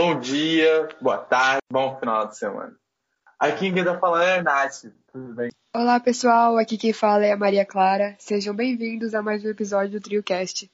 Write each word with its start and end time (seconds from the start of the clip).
Bom 0.00 0.20
dia, 0.20 0.88
boa 1.00 1.18
tarde, 1.18 1.60
bom 1.68 1.98
final 1.98 2.28
de 2.28 2.38
semana. 2.38 2.78
Aqui 3.36 3.72
quem 3.72 3.80
está 3.80 3.98
falando 3.98 4.22
é 4.22 4.38
a 4.38 4.42
Nath, 4.44 4.84
tudo 5.10 5.34
bem? 5.34 5.50
Olá 5.74 5.98
pessoal, 5.98 6.56
aqui 6.56 6.78
quem 6.78 6.92
fala 6.92 7.26
é 7.26 7.32
a 7.32 7.36
Maria 7.36 7.66
Clara. 7.66 8.14
Sejam 8.16 8.54
bem-vindos 8.54 9.12
a 9.12 9.20
mais 9.20 9.44
um 9.44 9.48
episódio 9.48 9.98
do 9.98 10.00
TrioCast. 10.00 10.70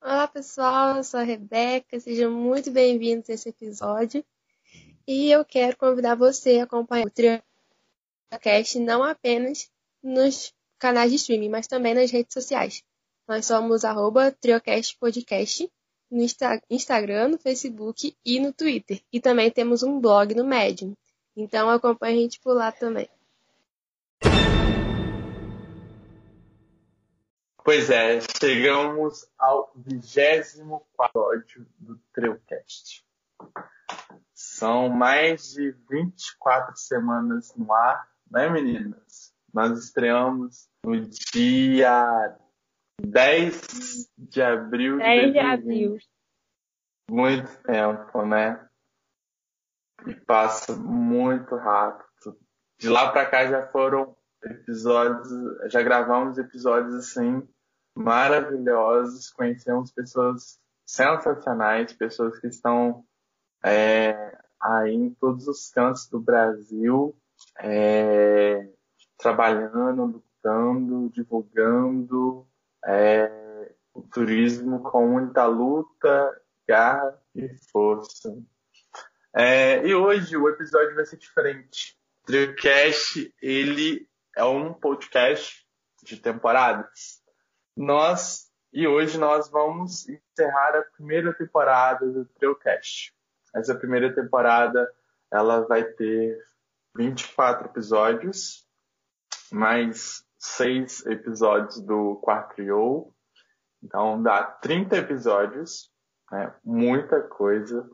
Olá 0.00 0.26
pessoal, 0.28 0.96
eu 0.96 1.04
sou 1.04 1.20
a 1.20 1.24
Rebeca, 1.24 2.00
sejam 2.00 2.32
muito 2.32 2.70
bem-vindos 2.70 3.28
a 3.28 3.34
esse 3.34 3.50
episódio. 3.50 4.24
E 5.06 5.30
eu 5.30 5.44
quero 5.44 5.76
convidar 5.76 6.14
você 6.14 6.60
a 6.60 6.64
acompanhar 6.64 7.06
o 7.06 7.10
TrioCast 7.10 8.78
não 8.78 9.04
apenas 9.04 9.70
nos 10.02 10.54
canais 10.78 11.10
de 11.10 11.16
streaming, 11.16 11.50
mas 11.50 11.66
também 11.66 11.92
nas 11.92 12.10
redes 12.10 12.32
sociais. 12.32 12.82
Nós 13.28 13.44
somos 13.44 13.84
arroba 13.84 14.32
TrioCast 14.32 14.96
Podcast 14.98 15.70
no 16.10 16.22
Insta 16.22 16.60
Instagram, 16.68 17.28
no 17.28 17.38
Facebook 17.38 18.16
e 18.24 18.40
no 18.40 18.52
Twitter. 18.52 19.00
E 19.12 19.20
também 19.20 19.50
temos 19.50 19.82
um 19.82 20.00
blog 20.00 20.34
no 20.34 20.44
Medium. 20.44 20.94
Então 21.36 21.70
acompanhe 21.70 22.18
a 22.18 22.22
gente 22.22 22.40
por 22.40 22.54
lá 22.54 22.72
também. 22.72 23.08
Pois 27.62 27.90
é, 27.90 28.20
chegamos 28.40 29.28
ao 29.38 29.70
24 29.76 30.80
episódio 31.34 31.66
do 31.78 32.00
TrioCast. 32.12 33.04
São 34.34 34.88
mais 34.88 35.52
de 35.52 35.72
24 35.88 36.76
semanas 36.76 37.54
no 37.56 37.72
ar, 37.72 38.08
né 38.30 38.48
meninas? 38.48 39.32
Nós 39.52 39.78
estreamos 39.78 40.68
no 40.84 41.00
dia 41.00 42.36
10 43.06 44.08
de 44.18 44.42
abril 44.42 44.98
10 44.98 45.32
de, 45.32 45.38
abril. 45.38 45.96
Muito 47.10 47.50
tempo, 47.62 48.24
né? 48.24 48.68
E 50.06 50.14
passa 50.14 50.74
muito 50.76 51.54
rápido. 51.56 52.38
De 52.78 52.88
lá 52.88 53.10
para 53.12 53.26
cá 53.26 53.46
já 53.46 53.66
foram 53.68 54.16
episódios, 54.42 55.28
já 55.70 55.82
gravamos 55.82 56.38
episódios 56.38 56.94
assim 56.94 57.46
maravilhosos, 57.94 59.30
conhecemos 59.30 59.92
pessoas 59.92 60.58
sensacionais, 60.86 61.92
pessoas 61.92 62.38
que 62.38 62.46
estão 62.46 63.04
é, 63.64 64.38
aí 64.60 64.94
em 64.94 65.10
todos 65.14 65.46
os 65.46 65.70
cantos 65.70 66.08
do 66.08 66.20
Brasil, 66.20 67.14
é, 67.58 68.68
trabalhando, 69.18 70.04
lutando, 70.04 71.10
divulgando, 71.10 72.46
é, 72.84 73.72
o 73.94 74.02
turismo 74.02 74.82
com 74.82 75.06
muita 75.08 75.46
luta, 75.46 76.40
garra 76.66 77.20
e 77.34 77.48
força. 77.70 78.36
É, 79.34 79.86
e 79.86 79.94
hoje 79.94 80.36
o 80.36 80.48
episódio 80.48 80.94
vai 80.94 81.04
ser 81.04 81.16
diferente. 81.16 81.96
O 82.22 82.26
Drillcast, 82.26 83.34
ele 83.40 84.08
é 84.36 84.44
um 84.44 84.72
podcast 84.72 85.66
de 86.02 86.16
temporadas. 86.16 87.22
Nós, 87.76 88.50
e 88.72 88.86
hoje 88.86 89.18
nós 89.18 89.48
vamos 89.50 90.08
encerrar 90.08 90.76
a 90.76 90.82
primeira 90.96 91.32
temporada 91.32 92.06
do 92.06 92.24
Drillcast. 92.38 93.14
Essa 93.54 93.74
primeira 93.74 94.14
temporada, 94.14 94.88
ela 95.32 95.60
vai 95.66 95.84
ter 95.84 96.38
24 96.96 97.68
episódios, 97.68 98.66
mais 99.52 100.24
seis 100.40 101.04
episódios 101.04 101.80
do 101.82 102.16
Quartrio. 102.16 103.12
Então 103.84 104.22
dá 104.22 104.42
30 104.42 104.96
episódios, 104.96 105.90
né? 106.32 106.54
muita 106.64 107.20
coisa. 107.20 107.88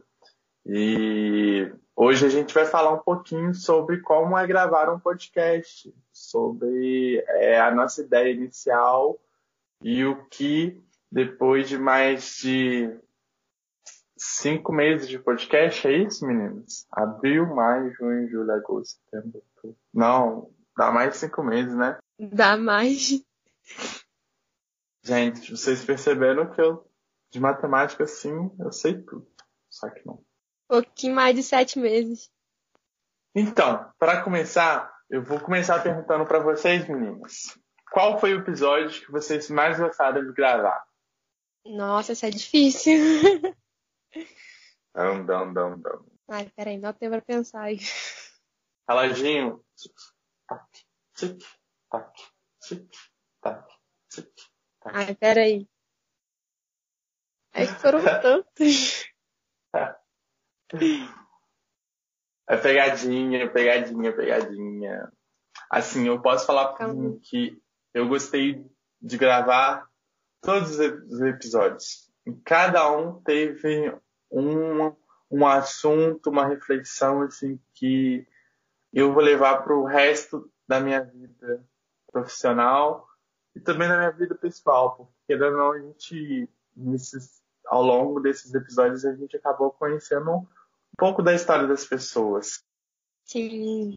E 0.64 1.72
hoje 1.94 2.24
a 2.24 2.28
gente 2.28 2.54
vai 2.54 2.64
falar 2.64 2.92
um 2.92 3.02
pouquinho 3.02 3.52
sobre 3.52 4.00
como 4.00 4.38
é 4.38 4.46
gravar 4.46 4.88
um 4.92 4.98
podcast, 4.98 5.92
sobre 6.12 7.22
é, 7.26 7.60
a 7.60 7.74
nossa 7.74 8.02
ideia 8.02 8.32
inicial 8.32 9.18
e 9.82 10.04
o 10.04 10.24
que 10.26 10.80
depois 11.10 11.68
de 11.68 11.78
mais 11.78 12.36
de 12.38 12.96
cinco 14.16 14.72
meses 14.72 15.08
de 15.08 15.18
podcast, 15.18 15.86
é 15.86 15.92
isso, 15.92 16.26
meninos? 16.26 16.86
Abril, 16.90 17.46
maio, 17.54 17.92
junho, 17.94 18.28
julho, 18.28 18.50
agosto, 18.52 18.98
setembro. 19.04 19.42
Não, 19.92 20.50
dá 20.76 20.90
mais 20.90 21.10
de 21.10 21.16
cinco 21.18 21.42
meses, 21.42 21.74
né? 21.74 21.98
Dá 22.18 22.56
mais. 22.56 23.22
Gente, 25.02 25.50
vocês 25.50 25.84
perceberam 25.84 26.50
que 26.52 26.60
eu, 26.60 26.90
de 27.30 27.38
matemática, 27.38 28.06
sim, 28.06 28.50
eu 28.58 28.72
sei 28.72 29.02
tudo. 29.02 29.26
Só 29.68 29.88
que 29.90 30.04
não. 30.06 30.14
Um 30.14 30.24
pouquinho 30.68 31.14
mais 31.14 31.34
de 31.34 31.42
sete 31.42 31.78
meses. 31.78 32.30
Então, 33.34 33.92
para 33.98 34.22
começar, 34.22 34.92
eu 35.10 35.22
vou 35.22 35.38
começar 35.38 35.82
perguntando 35.82 36.24
para 36.24 36.38
vocês, 36.38 36.88
meninas. 36.88 37.58
Qual 37.92 38.18
foi 38.18 38.34
o 38.34 38.40
episódio 38.40 39.04
que 39.04 39.12
vocês 39.12 39.48
mais 39.50 39.78
gostaram 39.78 40.24
de 40.24 40.32
gravar? 40.32 40.84
Nossa, 41.64 42.12
isso 42.12 42.26
é 42.26 42.30
difícil. 42.30 42.94
Dão, 44.94 45.26
dão, 45.26 45.52
dão, 45.52 45.78
dão. 45.78 46.06
Ai, 46.28 46.50
peraí, 46.56 46.78
não 46.78 46.92
tem 46.92 47.10
pra 47.10 47.20
pensar 47.20 47.62
aí. 47.62 47.78
Reloginho. 48.88 49.62
Tac, 51.96 52.12
tic, 52.60 52.90
tac, 53.40 53.64
tic, 54.10 54.28
tac. 54.82 54.94
Ai, 54.94 55.14
peraí. 55.14 55.66
É 57.54 57.66
que 57.66 57.74
foram 57.80 58.02
tantos. 58.20 59.06
É 62.48 62.56
pegadinha, 62.58 63.50
pegadinha, 63.50 64.14
pegadinha. 64.14 65.10
Assim, 65.70 66.06
eu 66.06 66.20
posso 66.20 66.44
falar 66.44 66.74
mim 66.92 67.18
que 67.18 67.58
eu 67.94 68.06
gostei 68.08 68.62
de 69.00 69.16
gravar 69.16 69.88
todos 70.42 70.78
os 70.78 71.20
episódios. 71.22 72.12
E 72.26 72.32
cada 72.44 72.92
um 72.94 73.22
teve 73.22 73.98
um, 74.30 74.94
um 75.30 75.46
assunto, 75.46 76.28
uma 76.28 76.46
reflexão 76.46 77.22
assim 77.22 77.58
que 77.72 78.26
eu 78.92 79.14
vou 79.14 79.22
levar 79.22 79.62
para 79.62 79.74
o 79.74 79.86
resto 79.86 80.52
da 80.68 80.78
minha 80.78 81.02
vida 81.02 81.66
profissional 82.16 83.06
e 83.54 83.60
também 83.60 83.88
na 83.88 83.98
minha 83.98 84.10
vida 84.10 84.34
pessoal, 84.34 84.96
porque 84.96 85.36
não 85.36 85.72
a 85.72 85.78
gente 85.78 86.48
nesses, 86.74 87.42
ao 87.66 87.82
longo 87.82 88.20
desses 88.20 88.54
episódios 88.54 89.04
a 89.04 89.14
gente 89.14 89.36
acabou 89.36 89.70
conhecendo 89.70 90.30
um 90.30 90.46
pouco 90.96 91.22
da 91.22 91.34
história 91.34 91.66
das 91.66 91.84
pessoas. 91.84 92.64
Sim. 93.24 93.94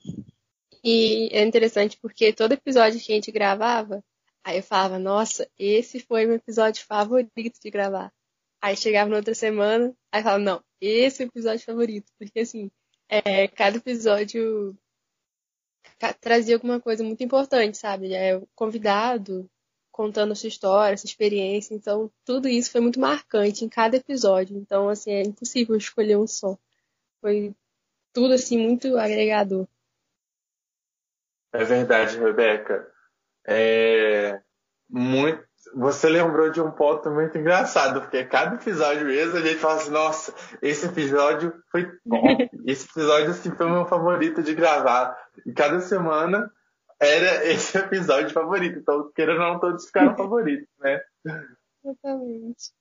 E 0.84 1.30
é 1.32 1.44
interessante 1.44 1.98
porque 2.02 2.34
todo 2.34 2.54
episódio 2.54 3.00
que 3.00 3.12
a 3.14 3.16
gente 3.16 3.32
gravava, 3.32 4.04
aí 4.44 4.58
eu 4.58 4.64
falava, 4.64 5.00
nossa, 5.00 5.50
esse 5.58 6.00
foi 6.02 6.26
meu 6.26 6.36
episódio 6.36 6.86
favorito 6.86 7.60
de 7.62 7.70
gravar. 7.70 8.12
Aí 8.62 8.76
chegava 8.76 9.10
na 9.10 9.18
outra 9.18 9.34
semana, 9.34 9.94
aí 10.12 10.22
falava, 10.22 10.44
não, 10.44 10.64
esse 10.82 11.24
é 11.24 11.26
o 11.26 11.30
episódio 11.30 11.66
favorito. 11.66 12.12
Porque 12.18 12.42
assim, 12.42 12.70
é, 13.08 13.48
cada 13.48 13.78
episódio 13.78 14.78
trazia 16.20 16.56
alguma 16.56 16.80
coisa 16.80 17.04
muito 17.04 17.24
importante, 17.24 17.78
sabe? 17.78 18.14
É 18.14 18.36
o 18.38 18.48
convidado 18.56 19.50
contando 19.92 20.36
sua 20.36 20.48
história, 20.48 20.98
sua 20.98 21.08
experiência. 21.08 21.74
Então, 21.76 22.10
tudo 22.24 22.48
isso 22.48 22.72
foi 22.72 22.80
muito 22.80 23.00
marcante 23.00 23.66
em 23.66 23.70
cada 23.70 23.98
episódio. 23.98 24.58
Então, 24.58 24.88
assim, 24.88 25.12
é 25.12 25.22
impossível 25.24 25.76
escolher 25.76 26.18
um 26.18 26.26
só. 26.26 26.58
Foi 27.20 27.54
tudo, 28.14 28.34
assim, 28.34 28.58
muito 28.58 28.98
agregador. 28.98 29.68
É 31.52 31.64
verdade, 31.66 32.18
Rebeca. 32.18 32.90
É 33.46 34.42
muito 34.88 35.49
você 35.74 36.10
lembrou 36.10 36.50
de 36.52 36.62
um 36.62 36.72
ponto 36.72 37.10
muito 37.12 37.38
engraçado, 37.38 38.02
porque 38.02 38.24
cada 38.26 38.56
episódio 38.56 39.06
mesmo 39.06 39.38
a 39.38 39.42
gente 39.42 39.60
fala 39.60 39.76
assim, 39.76 39.92
nossa, 39.92 40.34
esse 40.62 40.86
episódio 40.86 41.54
foi 41.72 41.92
bom. 42.06 42.24
esse 42.66 42.88
episódio 42.90 43.32
assim, 43.32 43.52
foi 43.52 43.66
o 43.66 43.72
meu 43.72 43.86
favorito 43.86 44.42
de 44.42 44.54
gravar. 44.56 45.18
E 45.46 45.52
cada 45.52 45.80
semana 45.82 46.52
era 47.00 47.46
esse 47.46 47.78
episódio 47.78 48.32
favorito. 48.32 48.80
Então, 48.80 49.12
querendo 49.14 49.42
ou 49.42 49.54
não, 49.54 49.60
todos 49.60 49.86
ficaram 49.86 50.16
favoritos, 50.16 50.68
né? 50.80 51.02
Exatamente. 51.84 52.72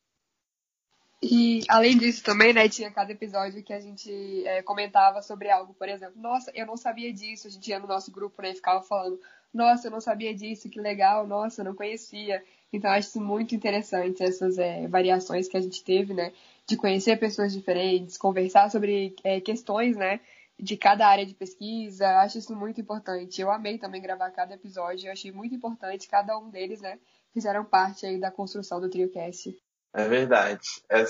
E 1.21 1.65
além 1.69 1.99
disso 1.99 2.23
também, 2.23 2.53
né, 2.53 2.69
tinha 2.69 2.93
cada 2.93 3.11
episódio 3.11 3.63
que 3.63 3.73
a 3.73 3.81
gente 3.81 4.47
é, 4.47 4.63
comentava 4.63 5.21
sobre 5.21 5.51
algo, 5.51 5.75
por 5.75 5.89
exemplo, 5.89 6.21
nossa, 6.21 6.53
eu 6.55 6.65
não 6.65 6.77
sabia 6.77 7.13
disso, 7.13 7.49
a 7.49 7.51
gente 7.51 7.69
ia 7.69 7.81
no 7.81 7.89
nosso 7.89 8.13
grupo, 8.13 8.41
né, 8.41 8.53
e 8.53 8.55
ficava 8.55 8.83
falando, 8.83 9.19
nossa, 9.53 9.89
eu 9.89 9.91
não 9.91 10.01
sabia 10.01 10.33
disso, 10.33 10.71
que 10.71 10.81
legal, 10.81 11.27
nossa, 11.27 11.61
eu 11.61 11.65
não 11.65 11.75
conhecia. 11.75 12.41
Então, 12.73 12.91
acho 12.91 13.21
muito 13.21 13.55
interessante, 13.55 14.23
essas 14.23 14.59
é, 14.59 14.87
variações 14.89 15.49
que 15.49 15.57
a 15.57 15.61
gente 15.61 15.83
teve, 15.83 16.13
né? 16.13 16.33
De 16.67 16.77
conhecer 16.77 17.19
pessoas 17.19 17.53
diferentes, 17.53 18.19
conversar 18.19 18.71
sobre 18.71 19.17
é, 19.25 19.41
questões, 19.41 19.97
né? 19.97 20.21
De 20.59 20.77
cada 20.77 21.07
área 21.07 21.25
de 21.25 21.35
pesquisa. 21.35 22.07
Acho 22.19 22.39
isso 22.39 22.55
muito 22.55 22.81
importante. 22.81 23.41
Eu 23.41 23.51
amei 23.51 23.79
também 23.79 24.03
gravar 24.03 24.31
cada 24.31 24.55
episódio. 24.55 25.07
Eu 25.07 25.13
achei 25.13 25.33
muito 25.33 25.55
importante. 25.55 26.09
Cada 26.09 26.37
um 26.39 26.51
deles, 26.51 26.81
né? 26.81 26.99
Fizeram 27.33 27.65
parte 27.65 28.05
aí 28.05 28.19
da 28.19 28.31
construção 28.31 28.81
do 28.81 28.91
TrioCast. 28.91 29.57
É 29.95 30.07
verdade. 30.07 30.61
É, 30.91 31.05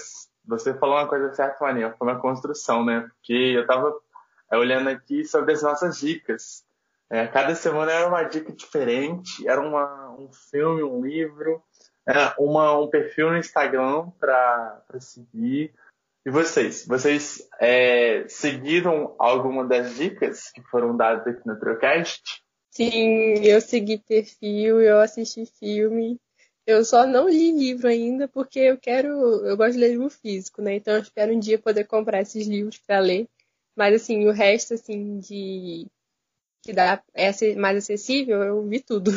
você 0.46 0.72
falou 0.74 0.96
uma 0.96 1.08
coisa 1.08 1.34
certa, 1.34 1.64
Maninha, 1.64 1.94
foi 1.98 2.06
uma 2.08 2.20
construção, 2.20 2.84
né? 2.84 3.00
Porque 3.00 3.32
eu 3.32 3.66
tava 3.66 3.92
olhando 4.52 4.88
aqui 4.88 5.24
sobre 5.24 5.52
as 5.54 5.62
nossas 5.62 5.98
dicas. 5.98 6.64
É, 7.10 7.26
cada 7.26 7.54
semana 7.54 7.90
era 7.90 8.06
uma 8.06 8.22
dica 8.22 8.52
diferente, 8.52 9.48
era 9.48 9.60
uma, 9.60 10.14
um 10.18 10.30
filme, 10.30 10.82
um 10.82 11.04
livro, 11.04 11.62
era 12.06 12.34
uma, 12.38 12.78
um 12.78 12.88
perfil 12.88 13.30
no 13.30 13.38
Instagram 13.38 14.10
para 14.20 14.82
seguir. 15.00 15.74
E 16.26 16.30
vocês? 16.30 16.86
Vocês 16.86 17.48
é, 17.58 18.26
seguiram 18.28 19.14
alguma 19.18 19.64
das 19.64 19.94
dicas 19.96 20.50
que 20.50 20.62
foram 20.62 20.94
dadas 20.96 21.26
aqui 21.26 21.46
no 21.46 21.58
Trocast? 21.58 22.42
Sim, 22.70 23.42
eu 23.42 23.60
segui 23.60 23.98
perfil, 23.98 24.80
eu 24.80 25.00
assisti 25.00 25.46
filme. 25.46 26.20
Eu 26.66 26.84
só 26.84 27.06
não 27.06 27.28
li 27.28 27.50
livro 27.50 27.88
ainda 27.88 28.28
porque 28.28 28.60
eu 28.60 28.76
quero, 28.76 29.08
eu 29.46 29.56
gosto 29.56 29.72
de 29.72 29.78
ler 29.78 29.88
livro 29.92 30.10
físico, 30.10 30.60
né? 30.60 30.74
Então 30.74 30.94
eu 30.94 31.00
espero 31.00 31.32
um 31.32 31.38
dia 31.38 31.58
poder 31.58 31.84
comprar 31.84 32.20
esses 32.20 32.46
livros 32.46 32.78
para 32.78 33.00
ler. 33.00 33.26
Mas 33.74 33.94
assim, 33.94 34.26
o 34.28 34.32
resto 34.32 34.74
assim 34.74 35.18
de 35.18 35.86
que 36.68 36.72
dá 36.74 37.02
é 37.14 37.54
mais 37.54 37.78
acessível, 37.78 38.42
eu 38.42 38.62
vi 38.68 38.80
tudo. 38.80 39.10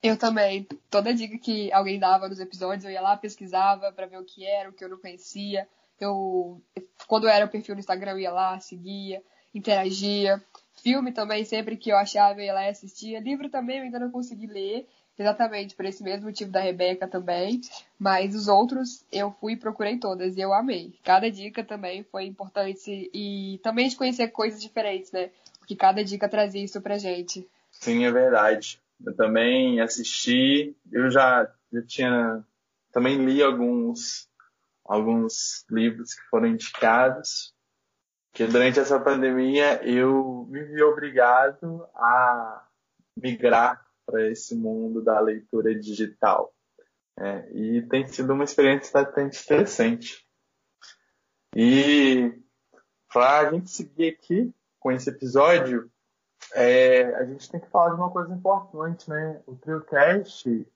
Eu 0.00 0.16
também. 0.16 0.66
Toda 0.88 1.12
dica 1.12 1.36
que 1.36 1.72
alguém 1.72 1.98
dava 1.98 2.28
nos 2.28 2.38
episódios, 2.38 2.84
eu 2.84 2.90
ia 2.90 3.00
lá, 3.02 3.16
pesquisava 3.16 3.92
para 3.92 4.06
ver 4.06 4.18
o 4.18 4.24
que 4.24 4.46
era, 4.46 4.70
o 4.70 4.72
que 4.72 4.84
eu 4.84 4.88
não 4.88 4.96
conhecia. 4.96 5.68
Eu, 5.98 6.62
quando 7.06 7.28
era 7.28 7.44
o 7.44 7.48
perfil 7.48 7.74
no 7.74 7.80
Instagram, 7.80 8.12
eu 8.12 8.20
ia 8.20 8.30
lá, 8.30 8.58
seguia, 8.60 9.22
interagia. 9.52 10.42
Filme 10.82 11.12
também, 11.12 11.44
sempre 11.44 11.76
que 11.76 11.90
eu 11.90 11.96
achava, 11.98 12.40
eu 12.40 12.44
ia 12.44 12.54
lá 12.54 12.64
e 12.64 12.70
assistia. 12.70 13.20
Livro 13.20 13.50
também 13.50 13.78
eu 13.78 13.84
ainda 13.84 13.98
não 13.98 14.10
consegui 14.10 14.46
ler, 14.46 14.88
exatamente 15.18 15.74
por 15.74 15.84
esse 15.84 16.02
mesmo 16.02 16.26
motivo 16.26 16.50
da 16.50 16.60
Rebeca 16.60 17.08
também. 17.08 17.60
Mas 17.98 18.36
os 18.36 18.46
outros 18.46 19.04
eu 19.10 19.32
fui 19.32 19.54
e 19.54 19.56
procurei 19.56 19.98
todas 19.98 20.36
e 20.36 20.40
eu 20.40 20.54
amei. 20.54 20.94
Cada 21.02 21.28
dica 21.28 21.62
também 21.62 22.04
foi 22.04 22.24
importante 22.24 23.10
e 23.12 23.60
também 23.64 23.88
de 23.88 23.96
conhecer 23.96 24.28
coisas 24.28 24.62
diferentes, 24.62 25.10
né? 25.12 25.30
Porque 25.70 25.76
cada 25.76 26.02
dica 26.02 26.28
trazia 26.28 26.64
isso 26.64 26.80
pra 26.80 26.98
gente. 26.98 27.48
Sim, 27.70 28.04
é 28.04 28.10
verdade. 28.10 28.82
Eu 29.06 29.14
também 29.14 29.80
assisti, 29.80 30.76
eu 30.90 31.08
já, 31.12 31.48
já 31.72 31.82
tinha. 31.86 32.44
Também 32.90 33.24
li 33.24 33.40
alguns, 33.40 34.28
alguns 34.84 35.64
livros 35.70 36.12
que 36.12 36.22
foram 36.28 36.48
indicados, 36.48 37.54
que 38.32 38.48
durante 38.48 38.80
essa 38.80 38.98
pandemia 38.98 39.80
eu 39.84 40.44
me 40.50 40.64
vi 40.64 40.82
obrigado 40.82 41.86
a 41.94 42.66
migrar 43.16 43.86
para 44.04 44.28
esse 44.28 44.56
mundo 44.56 45.00
da 45.00 45.20
leitura 45.20 45.72
digital. 45.72 46.52
É, 47.16 47.48
e 47.52 47.82
tem 47.82 48.08
sido 48.08 48.32
uma 48.32 48.42
experiência 48.42 48.90
bastante 48.92 49.40
interessante. 49.40 50.26
E 51.54 52.32
para 53.12 53.38
a 53.38 53.52
gente 53.52 53.70
seguir 53.70 54.08
aqui 54.08 54.52
com 54.80 54.90
esse 54.90 55.10
episódio, 55.10 55.90
é, 56.54 57.14
a 57.16 57.24
gente 57.24 57.50
tem 57.50 57.60
que 57.60 57.70
falar 57.70 57.90
de 57.90 57.96
uma 57.96 58.10
coisa 58.10 58.34
importante, 58.34 59.08
né? 59.08 59.40
O 59.46 59.54
TrioCast, 59.56 60.66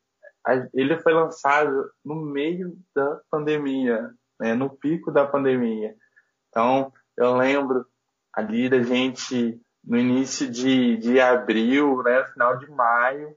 ele 0.73 0.99
foi 1.01 1.15
lançado 1.15 1.91
no 2.05 2.15
meio 2.15 2.79
da 2.95 3.21
pandemia, 3.31 4.15
né? 4.39 4.55
no 4.55 4.71
pico 4.71 5.11
da 5.11 5.27
pandemia. 5.27 5.97
Então, 6.51 6.93
eu 7.17 7.35
lembro 7.37 7.87
ali 8.33 8.69
da 8.69 8.83
gente 8.83 9.61
no 9.83 9.97
início 9.97 10.49
de, 10.51 10.97
de 10.99 11.21
abril, 11.21 12.03
né? 12.03 12.25
Final 12.27 12.59
de 12.59 12.71
maio, 12.71 13.37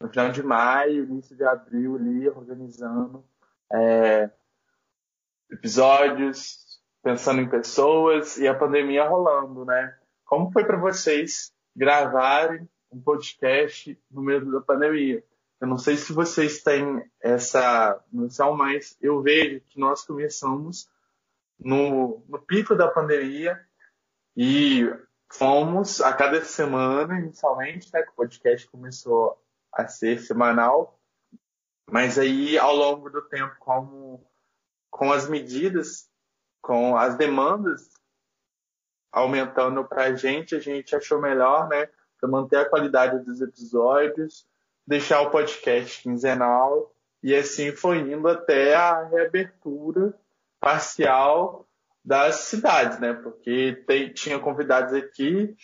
no 0.00 0.08
final 0.08 0.30
de 0.30 0.42
maio, 0.42 1.04
início 1.04 1.36
de 1.36 1.44
abril 1.44 1.96
ali, 1.96 2.28
organizando 2.28 3.24
é, 3.72 4.30
episódios, 5.50 6.65
pensando 7.06 7.40
em 7.40 7.48
pessoas 7.48 8.36
e 8.36 8.48
a 8.48 8.54
pandemia 8.58 9.08
rolando, 9.08 9.64
né? 9.64 9.96
Como 10.24 10.50
foi 10.50 10.64
para 10.64 10.76
vocês 10.76 11.52
gravarem 11.76 12.68
um 12.90 13.00
podcast 13.00 13.96
no 14.10 14.22
meio 14.22 14.44
da 14.50 14.60
pandemia? 14.60 15.22
Eu 15.60 15.68
não 15.68 15.78
sei 15.78 15.96
se 15.96 16.12
vocês 16.12 16.64
têm 16.64 17.08
essa 17.20 18.04
noção, 18.12 18.56
mas 18.56 18.98
eu 19.00 19.22
vejo 19.22 19.60
que 19.68 19.78
nós 19.78 20.04
começamos 20.04 20.90
no, 21.56 22.24
no 22.28 22.40
pico 22.40 22.74
da 22.74 22.88
pandemia 22.88 23.64
e 24.36 24.92
fomos 25.32 26.00
a 26.00 26.12
cada 26.12 26.44
semana, 26.44 27.20
inicialmente, 27.20 27.88
né, 27.94 28.02
que 28.02 28.10
o 28.10 28.16
podcast 28.16 28.66
começou 28.66 29.40
a 29.72 29.86
ser 29.86 30.18
semanal, 30.18 30.98
mas 31.88 32.18
aí 32.18 32.58
ao 32.58 32.74
longo 32.74 33.08
do 33.08 33.22
tempo, 33.22 33.54
como 33.60 34.28
com 34.90 35.12
as 35.12 35.28
medidas, 35.28 36.10
com 36.66 36.96
as 36.96 37.16
demandas 37.16 37.88
aumentando 39.12 39.84
para 39.84 40.06
a 40.06 40.16
gente, 40.16 40.56
a 40.56 40.58
gente 40.58 40.96
achou 40.96 41.20
melhor, 41.20 41.68
né, 41.68 41.88
para 42.20 42.28
manter 42.28 42.56
a 42.56 42.68
qualidade 42.68 43.24
dos 43.24 43.40
episódios, 43.40 44.44
deixar 44.84 45.20
o 45.20 45.30
podcast 45.30 46.02
quinzenal 46.02 46.92
e 47.22 47.32
assim 47.32 47.70
foi 47.70 47.98
indo 47.98 48.28
até 48.28 48.74
a 48.74 49.04
reabertura 49.04 50.12
parcial 50.58 51.68
das 52.04 52.34
cidades, 52.36 52.98
né? 52.98 53.14
Porque 53.14 53.82
tem, 53.86 54.12
tinha 54.12 54.38
convidados 54.38 54.92
aqui 54.92 55.56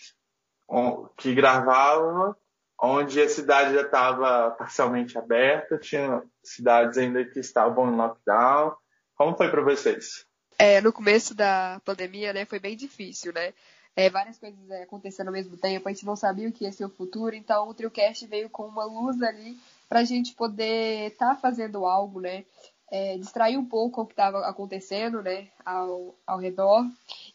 que 1.17 1.35
gravavam 1.35 2.33
onde 2.81 3.21
a 3.21 3.29
cidade 3.29 3.73
já 3.73 3.81
estava 3.81 4.51
parcialmente 4.51 5.17
aberta, 5.17 5.77
tinha 5.77 6.23
cidades 6.43 6.97
ainda 6.97 7.23
que 7.25 7.39
estavam 7.39 7.91
em 7.91 7.95
lockdown. 7.95 8.75
Como 9.15 9.37
foi 9.37 9.49
para 9.49 9.61
vocês? 9.61 10.25
É, 10.57 10.81
no 10.81 10.93
começo 10.93 11.33
da 11.33 11.81
pandemia, 11.83 12.33
né, 12.33 12.45
foi 12.45 12.59
bem 12.59 12.75
difícil, 12.75 13.33
né? 13.33 13.53
É, 13.95 14.09
várias 14.09 14.39
coisas 14.39 14.71
é, 14.71 14.83
acontecendo 14.83 15.27
ao 15.27 15.33
mesmo 15.33 15.55
tempo, 15.55 15.87
a 15.87 15.91
gente 15.91 16.05
não 16.05 16.15
sabia 16.15 16.49
o 16.49 16.51
que 16.51 16.63
ia 16.63 16.71
ser 16.71 16.85
o 16.85 16.89
futuro, 16.89 17.35
então 17.35 17.69
o 17.69 17.73
TrioCast 17.73 18.25
veio 18.25 18.49
com 18.49 18.65
uma 18.65 18.85
luz 18.85 19.21
ali 19.21 19.57
para 19.87 19.99
a 19.99 20.03
gente 20.03 20.33
poder 20.33 21.11
estar 21.11 21.35
tá 21.35 21.35
fazendo 21.35 21.85
algo, 21.85 22.19
né? 22.19 22.43
É, 22.91 23.17
distrair 23.17 23.57
um 23.57 23.65
pouco 23.65 24.01
o 24.01 24.05
que 24.05 24.13
estava 24.13 24.47
acontecendo, 24.47 25.21
né, 25.21 25.47
ao, 25.65 26.15
ao 26.27 26.39
redor. 26.39 26.85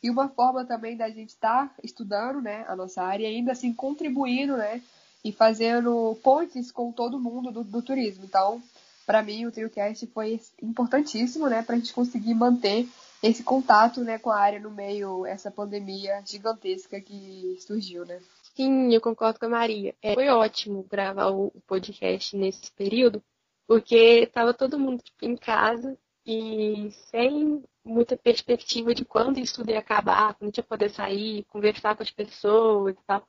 E 0.02 0.08
uma 0.08 0.28
forma 0.28 0.64
também 0.64 0.96
da 0.96 1.08
gente 1.08 1.30
estar 1.30 1.68
tá 1.68 1.74
estudando, 1.82 2.40
né, 2.40 2.64
a 2.68 2.76
nossa 2.76 3.02
área 3.02 3.24
e 3.24 3.36
ainda 3.36 3.52
assim 3.52 3.72
contribuindo, 3.72 4.56
né, 4.56 4.80
e 5.24 5.32
fazendo 5.32 6.16
pontes 6.22 6.70
com 6.70 6.92
todo 6.92 7.18
mundo 7.18 7.50
do, 7.50 7.64
do 7.64 7.82
turismo. 7.82 8.24
Então, 8.24 8.62
para 9.04 9.22
mim, 9.22 9.46
o 9.46 9.52
TrioCast 9.52 10.06
foi 10.08 10.40
importantíssimo, 10.62 11.48
né, 11.48 11.62
para 11.62 11.75
a 11.75 11.78
gente 11.78 11.92
conseguir 11.92 12.34
manter 12.34 12.88
esse 13.22 13.42
contato 13.42 14.02
né, 14.02 14.18
com 14.18 14.30
a 14.30 14.38
área 14.38 14.60
no 14.60 14.70
meio 14.70 15.26
essa 15.26 15.50
pandemia 15.50 16.22
gigantesca 16.25 17.00
que 17.00 17.56
surgiu, 17.60 18.04
né? 18.04 18.20
Sim, 18.54 18.92
eu 18.92 19.00
concordo 19.00 19.38
com 19.38 19.46
a 19.46 19.50
Maria. 19.50 19.94
É, 20.02 20.14
foi 20.14 20.28
ótimo 20.28 20.84
gravar 20.84 21.28
o 21.28 21.50
podcast 21.66 22.37
nesse 22.37 22.72
período, 22.72 23.22
porque 23.66 24.25
estava 24.25 24.54
todo 24.54 24.78
mundo 24.78 25.02
tipo, 25.02 25.25
em 25.25 25.37
casa 25.37 25.96
e 26.26 26.90
sem 27.10 27.62
muita 27.84 28.16
perspectiva 28.16 28.94
de 28.94 29.04
quando 29.04 29.38
isso 29.38 29.56
tudo 29.56 29.70
ia 29.70 29.78
acabar, 29.78 30.34
quando 30.34 30.56
ia 30.56 30.62
poder 30.62 30.90
sair, 30.90 31.44
conversar 31.44 31.96
com 31.96 32.02
as 32.02 32.10
pessoas 32.10 32.94
e 32.94 33.06
tal, 33.06 33.26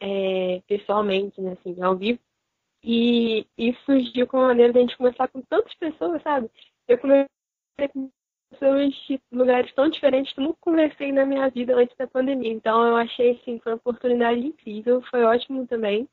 é, 0.00 0.62
pessoalmente, 0.66 1.40
né, 1.40 1.52
assim, 1.52 1.80
ao 1.82 1.96
vivo. 1.96 2.20
E 2.82 3.46
isso 3.56 3.80
surgiu 3.84 4.26
com 4.26 4.38
a 4.38 4.48
maneira 4.48 4.72
de 4.72 4.78
a 4.78 4.82
gente 4.82 4.96
conversar 4.96 5.28
com 5.28 5.40
tantas 5.42 5.74
pessoas, 5.74 6.22
sabe? 6.22 6.50
Eu 6.88 6.98
comecei 6.98 7.28
com 7.92 8.10
pessoas 8.52 8.94
de 9.08 9.20
lugares 9.30 9.72
tão 9.74 9.88
diferentes 9.88 10.32
que 10.32 10.40
nunca 10.40 10.58
conversei 10.60 11.12
na 11.12 11.26
minha 11.26 11.48
vida 11.50 11.74
antes 11.74 11.96
da 11.96 12.06
pandemia. 12.06 12.52
Então 12.52 12.86
eu 12.86 12.96
achei 12.96 13.32
assim, 13.32 13.58
foi 13.58 13.72
uma 13.72 13.78
oportunidade 13.78 14.40
incrível, 14.40 15.02
foi 15.10 15.24
ótimo 15.24 15.66
também. 15.66 16.08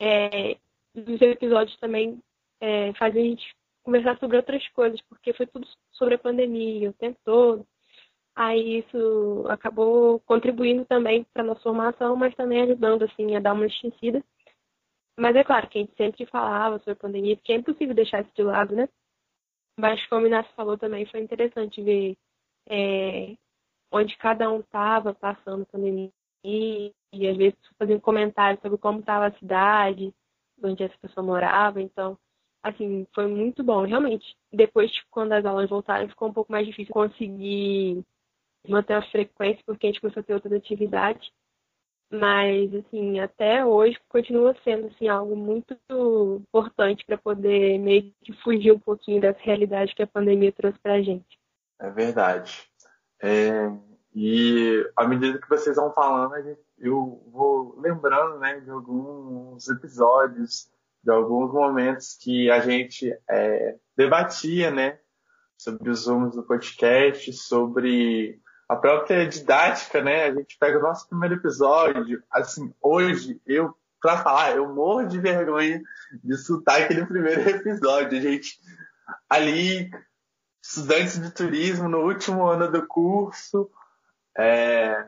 É, 0.00 0.56
os 0.94 1.20
episódios 1.20 1.78
também 1.78 2.20
é, 2.60 2.92
fazem 2.94 3.22
a 3.22 3.28
gente 3.30 3.54
conversar 3.82 4.18
sobre 4.18 4.36
outras 4.36 4.66
coisas, 4.68 5.00
porque 5.02 5.32
foi 5.32 5.46
tudo 5.46 5.66
sobre 5.92 6.14
a 6.14 6.18
pandemia 6.18 6.90
o 6.90 6.94
tempo 6.94 7.18
todo. 7.24 7.66
Aí 8.34 8.78
isso 8.78 9.44
acabou 9.48 10.20
contribuindo 10.20 10.84
também 10.84 11.24
para 11.32 11.42
a 11.42 11.46
nossa 11.46 11.62
formação, 11.62 12.16
mas 12.16 12.34
também 12.34 12.62
ajudando 12.62 13.04
assim 13.04 13.36
a 13.36 13.40
dar 13.40 13.52
uma 13.52 13.66
esquecida. 13.66 14.24
Mas 15.18 15.36
é 15.36 15.44
claro 15.44 15.68
que 15.68 15.78
a 15.78 15.82
gente 15.82 15.94
sempre 15.96 16.24
falava 16.26 16.78
sobre 16.78 16.92
a 16.92 16.96
pandemia, 16.96 17.36
porque 17.36 17.52
é 17.52 17.56
impossível 17.56 17.94
deixar 17.94 18.22
isso 18.22 18.32
de 18.34 18.42
lado, 18.42 18.74
né? 18.74 18.88
Mas 19.80 20.04
como 20.06 20.24
o 20.24 20.26
Inácio 20.26 20.52
falou 20.54 20.76
também, 20.76 21.06
foi 21.06 21.20
interessante 21.20 21.82
ver 21.82 22.16
é, 22.68 23.34
onde 23.90 24.16
cada 24.18 24.50
um 24.50 24.60
estava 24.60 25.14
passando 25.14 25.62
a 25.62 25.66
pandemia 25.66 26.12
e, 26.44 26.92
às 27.28 27.36
vezes 27.36 27.58
fazendo 27.78 28.00
comentários 28.00 28.60
sobre 28.62 28.78
como 28.78 29.00
estava 29.00 29.26
a 29.26 29.38
cidade, 29.38 30.14
onde 30.62 30.82
essa 30.82 30.96
pessoa 31.00 31.24
morava. 31.24 31.80
Então, 31.80 32.18
assim, 32.62 33.06
foi 33.14 33.26
muito 33.26 33.64
bom. 33.64 33.84
Realmente, 33.84 34.36
depois, 34.52 34.92
quando 35.10 35.32
as 35.32 35.44
aulas 35.44 35.70
voltaram, 35.70 36.08
ficou 36.08 36.28
um 36.28 36.32
pouco 36.32 36.52
mais 36.52 36.66
difícil 36.66 36.92
conseguir 36.92 38.04
manter 38.68 38.94
a 38.94 39.02
frequência, 39.10 39.62
porque 39.64 39.86
a 39.86 39.90
gente 39.90 40.00
começou 40.00 40.20
a 40.20 40.24
ter 40.24 40.34
outras 40.34 40.52
atividades. 40.52 41.30
Mas, 42.10 42.74
assim, 42.74 43.20
até 43.20 43.64
hoje 43.64 43.96
continua 44.08 44.56
sendo, 44.64 44.88
assim, 44.88 45.06
algo 45.06 45.36
muito 45.36 45.76
importante 45.90 47.04
para 47.06 47.16
poder 47.16 47.78
meio 47.78 48.12
que 48.22 48.32
fugir 48.42 48.72
um 48.72 48.80
pouquinho 48.80 49.20
dessa 49.20 49.38
realidade 49.40 49.94
que 49.94 50.02
a 50.02 50.08
pandemia 50.08 50.52
trouxe 50.52 50.78
para 50.80 50.94
a 50.94 51.02
gente. 51.02 51.38
É 51.78 51.88
verdade. 51.88 52.68
É, 53.22 53.70
e 54.14 54.90
à 54.96 55.06
medida 55.06 55.40
que 55.40 55.48
vocês 55.48 55.76
vão 55.76 55.92
falando, 55.92 56.34
eu 56.78 57.22
vou 57.30 57.78
lembrando, 57.80 58.40
né, 58.40 58.58
de 58.58 58.70
alguns 58.70 59.68
episódios, 59.68 60.68
de 61.04 61.12
alguns 61.12 61.52
momentos 61.52 62.18
que 62.20 62.50
a 62.50 62.58
gente 62.58 63.16
é, 63.30 63.76
debatia, 63.96 64.70
né, 64.72 64.98
sobre 65.56 65.90
os 65.90 66.06
rumos 66.06 66.34
do 66.34 66.42
podcast, 66.42 67.32
sobre 67.34 68.40
a 68.70 68.76
própria 68.76 69.26
didática, 69.26 70.00
né? 70.00 70.26
A 70.26 70.32
gente 70.32 70.56
pega 70.56 70.78
o 70.78 70.82
nosso 70.82 71.08
primeiro 71.08 71.34
episódio, 71.34 72.22
assim, 72.30 72.72
hoje 72.80 73.42
eu, 73.44 73.76
pra 74.00 74.22
falar, 74.22 74.54
eu 74.54 74.72
morro 74.72 75.08
de 75.08 75.18
vergonha 75.18 75.82
de 76.22 76.36
soltar 76.36 76.82
aquele 76.82 77.04
primeiro 77.04 77.40
episódio, 77.50 78.16
a 78.16 78.20
gente 78.20 78.60
ali, 79.28 79.90
estudantes 80.62 81.20
de 81.20 81.32
turismo 81.32 81.88
no 81.88 81.98
último 81.98 82.46
ano 82.46 82.70
do 82.70 82.86
curso, 82.86 83.68
é, 84.38 85.04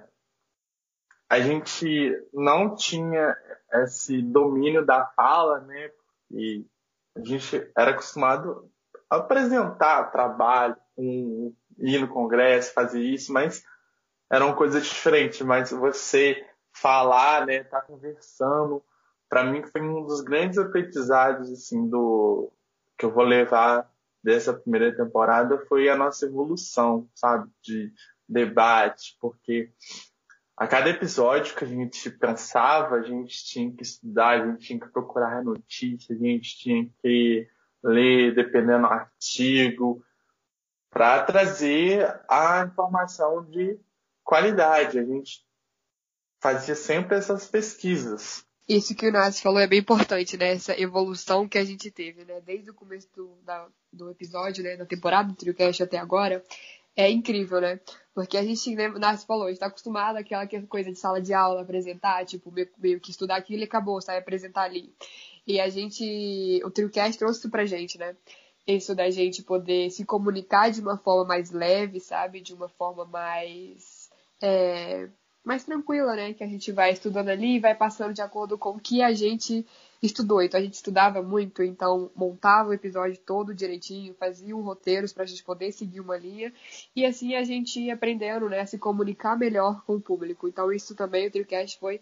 a 1.31 1.38
gente 1.38 2.21
não 2.35 2.75
tinha 2.75 3.37
esse 3.75 4.21
domínio 4.23 4.85
da 4.85 5.07
fala, 5.07 5.61
né? 5.61 5.88
E 6.33 6.66
a 7.16 7.25
gente 7.25 7.71
era 7.78 7.92
acostumado 7.92 8.69
a 9.09 9.19
apresentar 9.19 10.11
trabalho, 10.11 10.76
um, 10.99 11.54
ir 11.79 12.00
no 12.00 12.09
congresso, 12.09 12.73
fazer 12.73 13.00
isso, 13.00 13.33
mas 13.33 13.64
eram 14.31 14.55
coisas 14.55 14.85
diferentes. 14.85 15.41
Mas 15.43 15.71
você 15.71 16.45
falar, 16.75 17.47
né, 17.47 17.57
estar 17.57 17.81
tá 17.81 17.87
conversando, 17.87 18.83
para 19.29 19.45
mim 19.45 19.62
foi 19.64 19.81
um 19.81 20.05
dos 20.05 20.21
grandes 20.21 20.59
aprendizados 20.59 21.50
assim 21.50 21.88
do 21.88 22.50
que 22.99 23.05
eu 23.05 23.12
vou 23.12 23.25
levar 23.25 23.91
dessa 24.23 24.52
primeira 24.55 24.95
temporada 24.95 25.59
foi 25.67 25.88
a 25.88 25.97
nossa 25.97 26.26
evolução, 26.26 27.09
sabe, 27.14 27.50
de 27.62 27.93
debate, 28.29 29.17
porque 29.21 29.73
a 30.57 30.67
cada 30.67 30.91
episódio 30.91 31.57
que 31.57 31.64
a 31.64 31.69
gente 31.69 32.11
pensava, 32.11 32.97
a 32.97 33.02
gente 33.02 33.45
tinha 33.45 33.73
que 33.73 33.83
estudar, 33.83 34.41
a 34.41 34.47
gente 34.47 34.64
tinha 34.64 34.81
que 34.81 34.88
procurar 34.88 35.43
notícias, 35.43 36.21
a 36.21 36.25
gente 36.25 36.57
tinha 36.57 36.88
que 37.00 37.49
ler, 37.83 38.35
dependendo 38.35 38.87
do 38.87 38.93
artigo, 38.93 40.05
para 40.93 41.23
trazer 41.25 42.21
a 42.29 42.65
informação 42.71 43.43
de 43.45 43.81
qualidade. 44.23 44.99
A 44.99 45.05
gente 45.05 45.43
fazia 46.41 46.75
sempre 46.75 47.17
essas 47.17 47.47
pesquisas. 47.47 48.45
Isso 48.69 48.95
que 48.95 49.09
o 49.09 49.13
Nassi 49.13 49.43
falou 49.43 49.59
é 49.59 49.67
bem 49.67 49.81
importante, 49.81 50.37
né? 50.37 50.53
Essa 50.53 50.79
evolução 50.79 51.49
que 51.49 51.59
a 51.59 51.65
gente 51.65 51.91
teve, 51.91 52.25
né? 52.25 52.41
Desde 52.43 52.71
o 52.71 52.75
começo 52.75 53.09
do, 53.15 53.37
da, 53.43 53.67
do 53.93 54.11
episódio, 54.11 54.63
né? 54.63 54.77
Da 54.77 54.85
temporada 54.85 55.29
do 55.29 55.35
TrioCast 55.35 55.83
até 55.83 55.99
agora. 55.99 56.45
É 56.95 57.11
incrível, 57.11 57.61
né? 57.61 57.81
Porque 58.15 58.37
a 58.37 58.43
gente, 58.43 58.75
né, 58.75 58.91
o 58.91 59.27
falou, 59.27 59.47
a 59.47 59.49
gente 59.49 59.59
tá 59.59 59.67
acostumado 59.67 60.17
àquela 60.17 60.47
coisa 60.69 60.93
de 60.93 60.99
sala 60.99 61.23
de 61.23 61.33
aula, 61.33 61.63
apresentar, 61.63 62.27
tipo, 62.27 62.53
meio, 62.53 62.69
meio 62.77 63.01
que 63.01 63.11
estudar 63.11 63.37
aquilo 63.37 63.63
e 63.63 63.65
acabou, 63.65 63.99
sai 64.03 64.19
apresentar 64.19 64.65
ali. 64.65 64.95
E 65.47 65.59
a 65.59 65.71
gente, 65.71 66.61
o 66.63 66.71
TrioCast 66.71 67.19
trouxe 67.19 67.41
isso 67.41 67.51
pra 67.51 67.65
gente, 67.65 67.97
né? 67.97 68.15
Isso 68.66 68.95
da 68.95 69.11
gente 69.11 69.42
poder 69.42 69.90
se 69.90 70.04
comunicar 70.04 70.71
de 70.71 70.81
uma 70.81 70.97
forma 70.97 71.25
mais 71.25 71.50
leve, 71.50 72.00
sabe? 72.00 72.40
De 72.40 72.54
uma 72.54 72.69
forma 72.69 73.04
mais. 73.04 74.11
É, 74.40 75.09
mais 75.45 75.64
tranquila, 75.64 76.14
né? 76.14 76.33
Que 76.33 76.45
a 76.45 76.47
gente 76.47 76.71
vai 76.71 76.92
estudando 76.92 77.28
ali 77.28 77.57
e 77.57 77.61
vai 77.61 77.75
passando 77.75 78.14
de 78.14 78.23
acordo 78.23 78.57
com 78.57 78.71
o 78.71 78.81
que 78.81 79.02
a 79.02 79.12
gente 79.12 79.66
estudou. 80.02 80.42
Então 80.42 80.59
a 80.59 80.62
gente 80.62 80.75
estudava 80.75 81.23
muito, 81.23 81.62
então 81.62 82.11
montava 82.14 82.71
o 82.71 82.73
episódio 82.73 83.19
todo 83.25 83.54
direitinho, 83.54 84.14
fazia 84.14 84.57
um 84.57 84.62
roteiros 84.62 85.12
para 85.12 85.25
a 85.25 85.26
gente 85.26 85.45
poder 85.45 85.73
seguir 85.73 86.00
uma 86.00 86.16
linha. 86.16 86.52
E 86.95 87.04
assim 87.04 87.35
a 87.35 87.45
gente 87.45 87.81
ia 87.81 87.95
aprendendo, 87.95 88.49
né? 88.49 88.61
A 88.61 88.66
se 88.66 88.78
comunicar 88.78 89.37
melhor 89.37 89.85
com 89.85 89.97
o 89.97 90.00
público. 90.00 90.49
Então 90.49 90.73
isso 90.73 90.95
também, 90.95 91.26
o 91.26 91.31
Tricast 91.31 91.78
foi 91.78 92.00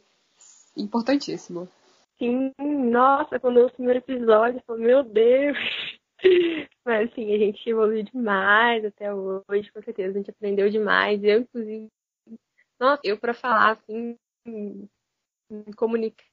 importantíssimo. 0.77 1.69
Sim, 2.19 2.53
nossa, 2.59 3.41
quando 3.41 3.61
eu 3.61 3.67
o 3.67 3.73
primeiro 3.73 3.99
episódio, 3.99 4.59
eu 4.59 4.63
falei, 4.67 4.87
meu 4.87 5.03
Deus, 5.03 5.57
mas 6.85 7.11
assim, 7.11 7.35
a 7.35 7.39
gente 7.39 7.69
evoluiu 7.69 8.03
demais 8.03 8.85
até 8.85 9.13
hoje, 9.13 9.73
com 9.73 9.83
certeza. 9.83 10.11
A 10.11 10.19
gente 10.19 10.31
aprendeu 10.31 10.71
demais. 10.71 11.23
Eu, 11.23 11.41
inclusive, 11.41 11.89
nossa, 12.79 13.01
eu 13.05 13.19
para 13.19 13.35
falar 13.35 13.73
assim, 13.73 14.17
comunicar, 15.77 16.25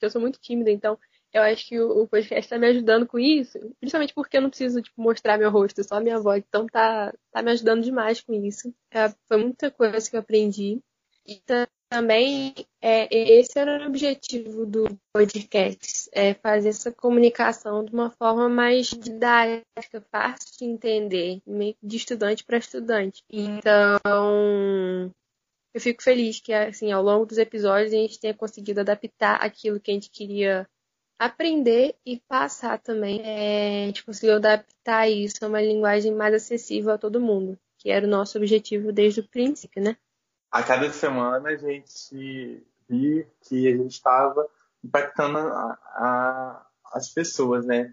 eu 0.00 0.10
sou 0.10 0.20
muito 0.20 0.40
tímida, 0.40 0.70
então 0.70 0.98
eu 1.32 1.42
acho 1.42 1.66
que 1.66 1.78
o, 1.78 2.06
podcast 2.08 2.46
está 2.46 2.58
me 2.58 2.66
ajudando 2.68 3.06
com 3.06 3.18
isso, 3.18 3.58
principalmente 3.78 4.14
porque 4.14 4.36
eu 4.36 4.42
não 4.42 4.48
preciso 4.48 4.80
tipo, 4.80 5.00
mostrar 5.00 5.38
meu 5.38 5.50
rosto, 5.50 5.84
só 5.84 6.00
minha 6.00 6.18
voz. 6.18 6.42
Então 6.48 6.66
tá, 6.66 7.12
tá 7.30 7.42
me 7.42 7.50
ajudando 7.52 7.82
demais 7.82 8.20
com 8.22 8.32
isso. 8.32 8.74
É, 8.90 9.08
foi 9.28 9.36
muita 9.36 9.70
coisa 9.70 10.08
que 10.08 10.16
eu 10.16 10.20
aprendi. 10.20 10.80
E 11.26 11.40
também 11.88 12.54
é, 12.80 13.08
esse 13.10 13.58
era 13.58 13.82
o 13.82 13.86
objetivo 13.86 14.66
do 14.66 14.86
podcast, 15.12 16.08
é 16.12 16.34
fazer 16.34 16.70
essa 16.70 16.92
comunicação 16.92 17.84
de 17.84 17.92
uma 17.92 18.10
forma 18.10 18.48
mais 18.48 18.88
didática, 18.88 20.04
fácil 20.10 20.58
de 20.58 20.64
entender, 20.64 21.40
de 21.82 21.96
estudante 21.96 22.44
para 22.44 22.58
estudante. 22.58 23.22
Então, 23.30 24.00
eu 25.74 25.80
fico 25.80 26.02
feliz 26.02 26.40
que 26.40 26.52
assim, 26.52 26.90
ao 26.90 27.02
longo 27.02 27.26
dos 27.26 27.38
episódios 27.38 27.92
a 27.92 27.96
gente 27.96 28.18
tenha 28.18 28.34
conseguido 28.34 28.80
adaptar 28.80 29.36
aquilo 29.36 29.80
que 29.80 29.90
a 29.90 29.94
gente 29.94 30.10
queria 30.10 30.68
aprender 31.18 31.94
e 32.04 32.20
passar 32.28 32.78
também. 32.78 33.20
É, 33.22 33.84
a 33.84 33.86
gente 33.86 34.04
conseguiu 34.04 34.36
adaptar 34.36 35.08
isso 35.08 35.44
a 35.44 35.48
uma 35.48 35.60
linguagem 35.60 36.12
mais 36.12 36.34
acessível 36.34 36.92
a 36.92 36.98
todo 36.98 37.20
mundo, 37.20 37.58
que 37.78 37.90
era 37.90 38.06
o 38.06 38.10
nosso 38.10 38.38
objetivo 38.38 38.92
desde 38.92 39.20
o 39.20 39.28
princípio, 39.28 39.82
né? 39.82 39.96
A 40.50 40.62
cada 40.62 40.90
semana 40.90 41.50
a 41.50 41.56
gente 41.56 42.66
via 42.88 43.26
que 43.42 43.68
a 43.68 43.76
gente 43.76 43.92
estava 43.92 44.48
impactando 44.82 45.38
a, 45.38 45.78
a, 45.96 46.66
as 46.92 47.12
pessoas, 47.12 47.66
né? 47.66 47.92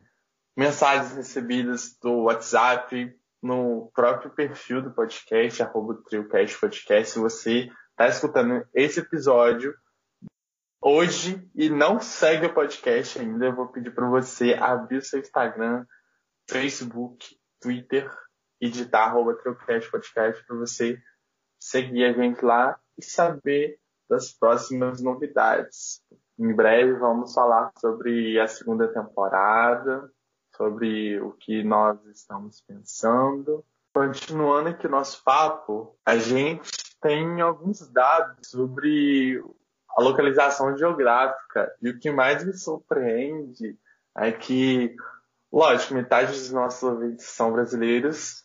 Mensagens 0.55 1.15
recebidas 1.15 1.97
do 2.01 2.23
WhatsApp, 2.23 3.13
no 3.41 3.91
próprio 3.93 4.31
perfil 4.31 4.81
do 4.81 4.91
podcast, 4.91 5.61
arroba 5.61 6.01
TrioCast 6.07 6.57
Podcast, 6.59 7.13
se 7.13 7.19
você 7.19 7.69
está 7.91 8.07
escutando 8.07 8.65
esse 8.73 9.01
episódio 9.01 9.75
hoje 10.81 11.45
e 11.53 11.69
não 11.69 11.99
segue 11.99 12.45
o 12.45 12.53
podcast 12.53 13.19
ainda, 13.19 13.45
eu 13.45 13.55
vou 13.55 13.67
pedir 13.67 13.93
para 13.93 14.07
você 14.07 14.53
abrir 14.53 14.97
o 14.97 15.01
seu 15.01 15.19
Instagram, 15.19 15.85
Facebook, 16.49 17.35
Twitter 17.59 18.09
e 18.61 18.69
digitar 18.69 19.09
arroba 19.09 19.35
TrioCast 19.35 19.91
Podcast 19.91 20.45
para 20.45 20.55
você 20.57 20.97
seguir 21.63 22.03
a 22.03 22.13
gente 22.13 22.43
lá 22.43 22.77
e 22.97 23.03
saber 23.03 23.79
das 24.09 24.31
próximas 24.31 25.01
novidades. 25.01 26.01
Em 26.37 26.53
breve 26.53 26.93
vamos 26.93 27.33
falar 27.33 27.71
sobre 27.79 28.37
a 28.39 28.47
segunda 28.47 28.87
temporada, 28.89 30.11
sobre 30.55 31.19
o 31.21 31.31
que 31.31 31.63
nós 31.63 32.03
estamos 32.07 32.61
pensando. 32.61 33.63
Continuando 33.93 34.69
aqui 34.69 34.87
o 34.87 34.89
nosso 34.89 35.23
papo, 35.23 35.97
a 36.05 36.17
gente 36.17 36.69
tem 37.01 37.39
alguns 37.39 37.87
dados 37.89 38.49
sobre 38.49 39.41
a 39.95 40.01
localização 40.01 40.77
geográfica. 40.77 41.73
E 41.81 41.89
o 41.89 41.99
que 41.99 42.11
mais 42.11 42.43
me 42.43 42.53
surpreende 42.53 43.77
é 44.17 44.31
que, 44.31 44.95
lógico, 45.51 45.93
metade 45.93 46.33
dos 46.33 46.51
nossos 46.51 46.83
ouvintes 46.83 47.25
são 47.27 47.53
brasileiros, 47.53 48.42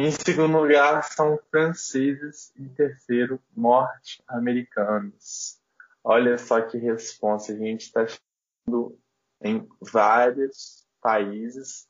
em 0.00 0.12
segundo 0.12 0.60
lugar, 0.60 1.02
são 1.02 1.36
franceses. 1.50 2.52
Em 2.56 2.68
terceiro, 2.68 3.40
norte-americanos. 3.56 5.58
Olha 6.04 6.38
só 6.38 6.60
que 6.60 6.78
resposta. 6.78 7.52
A 7.52 7.56
gente 7.56 7.80
está 7.80 8.06
chegando 8.06 8.96
em 9.42 9.68
vários 9.80 10.86
países. 11.02 11.88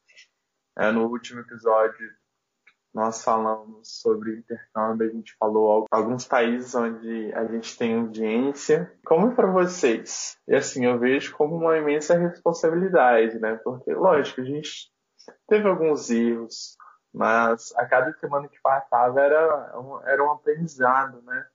É, 0.79 0.91
no 0.91 1.07
último 1.07 1.41
episódio, 1.41 2.11
nós 2.95 3.23
falamos 3.23 4.01
sobre 4.01 4.39
intercâmbio. 4.39 5.07
A 5.07 5.13
gente 5.13 5.37
falou 5.39 5.87
alguns 5.91 6.25
países 6.25 6.75
onde 6.75 7.31
a 7.35 7.45
gente 7.45 7.77
tem 7.77 7.99
audiência. 7.99 8.91
Como 9.05 9.33
é 9.33 9.35
para 9.35 9.53
vocês? 9.53 10.39
E 10.49 10.55
assim, 10.55 10.87
eu 10.87 10.99
vejo 10.99 11.37
como 11.37 11.57
uma 11.57 11.77
imensa 11.77 12.17
responsabilidade, 12.17 13.39
né? 13.39 13.61
Porque, 13.63 13.93
lógico, 13.93 14.41
a 14.41 14.45
gente 14.45 14.91
teve 15.47 15.69
alguns 15.69 16.09
erros 16.09 16.79
mas 17.13 17.75
a 17.77 17.87
cada 17.87 18.13
semana 18.19 18.49
que 18.49 18.61
passava 18.61 19.21
era 19.21 19.79
um, 19.79 20.01
era 20.07 20.25
um 20.25 20.31
aprendizado, 20.31 21.23
né? 21.23 21.47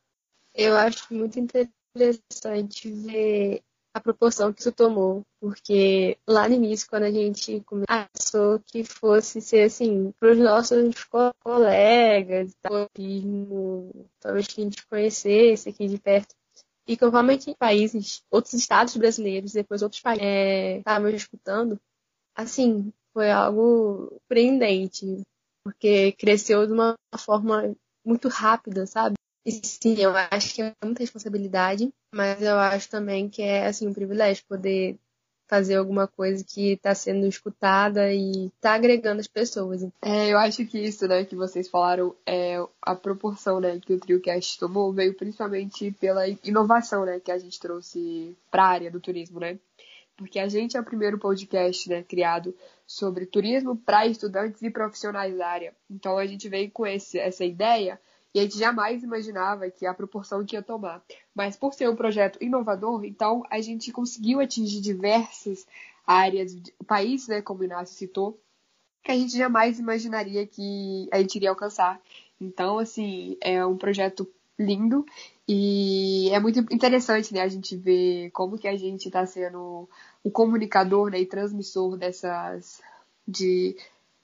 Eu 0.54 0.76
acho 0.78 1.14
muito 1.14 1.40
interessante 1.40 2.92
ver 2.92 3.64
a 3.94 4.00
proporção 4.00 4.52
que 4.52 4.60
isso 4.60 4.72
tomou, 4.72 5.24
porque 5.40 6.18
lá 6.28 6.50
no 6.50 6.56
início, 6.56 6.90
quando 6.90 7.04
a 7.04 7.12
gente 7.12 7.62
começou 7.62 8.60
que 8.66 8.84
fosse 8.84 9.40
ser 9.40 9.66
assim, 9.66 10.12
para 10.20 10.32
os 10.32 10.38
nossos 10.40 11.06
colegas, 11.40 12.56
talvez 14.20 14.48
que 14.48 14.62
a 14.62 14.64
gente 14.64 14.88
conhecesse 14.88 15.70
aqui 15.70 15.88
de 15.88 16.00
perto, 16.00 16.36
E 16.88 16.98
conforme 16.98 17.38
países, 17.56 18.24
outros 18.32 18.56
estados 18.56 18.98
brasileiros, 18.98 19.54
depois 19.54 19.84
outros 19.84 20.02
países 20.02 20.80
estavam 20.80 21.10
é, 21.10 21.16
escutando, 21.16 21.80
assim, 22.36 22.92
foi 23.14 23.30
algo 23.30 24.08
surpreendente, 24.10 25.24
porque 25.64 26.12
cresceu 26.14 26.66
de 26.68 26.74
uma 26.74 26.96
forma 27.18 27.76
muito 28.06 28.28
rápida, 28.28 28.86
sabe? 28.86 29.16
E 29.46 29.52
sim, 29.52 29.96
eu 29.98 30.14
acho 30.32 30.56
que 30.56 30.62
é 30.62 30.74
muita 30.84 31.02
responsabilidade, 31.02 31.94
mas 32.14 32.42
eu 32.42 32.58
acho 32.58 32.90
também 32.90 33.30
que 33.30 33.42
é 33.42 33.68
assim 33.68 33.88
um 33.88 33.94
privilégio 33.94 34.44
poder 34.48 34.98
fazer 35.50 35.76
alguma 35.76 36.08
coisa 36.08 36.44
que 36.44 36.72
está 36.72 36.96
sendo 36.96 37.28
escutada 37.28 38.12
e 38.12 38.48
está 38.48 38.74
agregando 38.74 39.20
as 39.20 39.28
pessoas. 39.28 39.84
É, 40.02 40.30
eu 40.30 40.38
acho 40.38 40.66
que 40.66 40.80
isso, 40.80 41.08
né, 41.08 41.26
que 41.26 41.36
vocês 41.36 41.70
falaram, 41.70 42.16
é 42.26 42.58
a 42.82 42.96
proporção, 42.96 43.60
né, 43.60 43.80
que 43.80 43.94
o 43.94 44.00
TrioCast 44.00 44.58
tomou 44.58 44.92
veio 44.94 45.14
principalmente 45.14 45.92
pela 46.00 46.28
inovação, 46.28 47.06
né, 47.06 47.20
que 47.20 47.32
a 47.32 47.38
gente 47.38 47.60
trouxe 47.60 48.36
para 48.50 48.64
a 48.64 48.68
área 48.68 48.92
do 48.92 49.02
turismo, 49.02 49.40
né? 49.40 49.60
Porque 50.16 50.40
a 50.40 50.48
gente 50.48 50.78
é 50.78 50.80
o 50.80 50.86
primeiro 50.86 51.18
podcast, 51.18 51.90
né, 51.90 52.04
criado 52.04 52.56
sobre 52.86 53.26
turismo 53.26 53.76
para 53.76 54.06
estudantes 54.06 54.62
e 54.62 54.70
profissionais 54.70 55.36
da 55.38 55.48
área. 55.48 55.76
Então 55.90 56.18
a 56.18 56.26
gente 56.26 56.48
veio 56.48 56.70
com 56.72 56.86
esse, 56.86 57.18
essa 57.18 57.44
ideia 57.44 58.00
e 58.34 58.40
a 58.40 58.44
gente 58.44 58.58
jamais 58.58 59.04
imaginava 59.04 59.70
que 59.70 59.86
a 59.86 59.94
proporção 59.94 60.46
que 60.46 60.56
ia 60.56 60.62
tomar. 60.62 61.04
Mas 61.36 61.56
por 61.56 61.74
ser 61.74 61.90
um 61.90 61.96
projeto 61.96 62.38
inovador, 62.42 63.06
então 63.06 63.44
a 63.50 63.62
gente 63.62 63.92
conseguiu 63.92 64.40
atingir 64.40 64.82
diversas 64.82 65.68
áreas, 66.06 66.56
países, 66.86 67.28
né, 67.28 67.42
como 67.42 67.62
o 67.62 67.66
Inácio 67.66 67.96
citou, 67.96 68.40
que 69.04 69.12
a 69.12 69.16
gente 69.16 69.38
jamais 69.38 69.80
imaginaria 69.80 70.46
que 70.48 71.08
a 71.12 71.20
gente 71.20 71.36
iria 71.36 71.50
alcançar. 71.50 72.02
Então, 72.40 72.80
assim, 72.80 73.38
é 73.42 73.66
um 73.66 73.78
projeto 73.78 74.28
lindo 74.58 75.06
e 75.48 76.30
é 76.32 76.40
muito 76.40 76.60
interessante, 76.74 77.34
né, 77.34 77.42
a 77.42 77.48
gente 77.48 77.76
ver 77.76 78.32
como 78.32 78.58
que 78.58 78.68
a 78.68 78.78
gente 78.78 79.08
está 79.08 79.26
sendo 79.26 79.90
o 80.24 80.32
comunicador, 80.32 81.10
né, 81.10 81.20
e 81.20 81.26
transmissor 81.26 81.98
dessas 81.98 82.82
de 83.28 83.76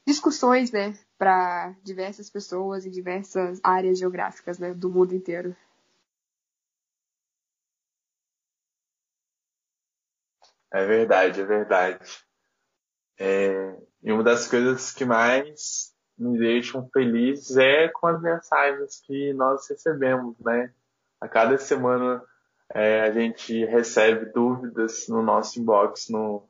discussões, 0.08 0.72
né, 0.72 0.98
para 1.18 1.76
diversas 1.84 2.30
pessoas 2.30 2.86
em 2.86 2.90
diversas 2.90 3.60
áreas 3.64 4.00
geográficas 4.00 4.58
né, 4.60 4.74
do 4.74 4.90
mundo 4.90 5.14
inteiro. 5.14 5.56
É 10.72 10.86
verdade, 10.86 11.42
é 11.42 11.46
verdade. 11.46 12.24
É, 13.20 13.76
e 14.02 14.12
uma 14.12 14.24
das 14.24 14.48
coisas 14.48 14.94
que 14.94 15.04
mais 15.04 15.94
me 16.20 16.38
deixam 16.38 16.90
felizes 16.92 17.56
é 17.58 17.88
com 17.88 18.08
as 18.08 18.22
mensagens 18.22 19.02
que 19.06 19.34
nós 19.34 19.68
recebemos, 19.70 20.38
né? 20.40 20.74
A 21.22 21.28
cada 21.28 21.58
semana 21.58 22.22
é, 22.74 23.02
a 23.02 23.12
gente 23.12 23.66
recebe 23.66 24.26
dúvidas 24.34 25.08
no 25.08 25.24
nosso 25.24 25.60
inbox, 25.60 26.10
no, 26.10 26.48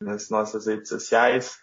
nas 0.00 0.30
nossas 0.30 0.66
redes 0.66 0.88
sociais, 0.88 1.58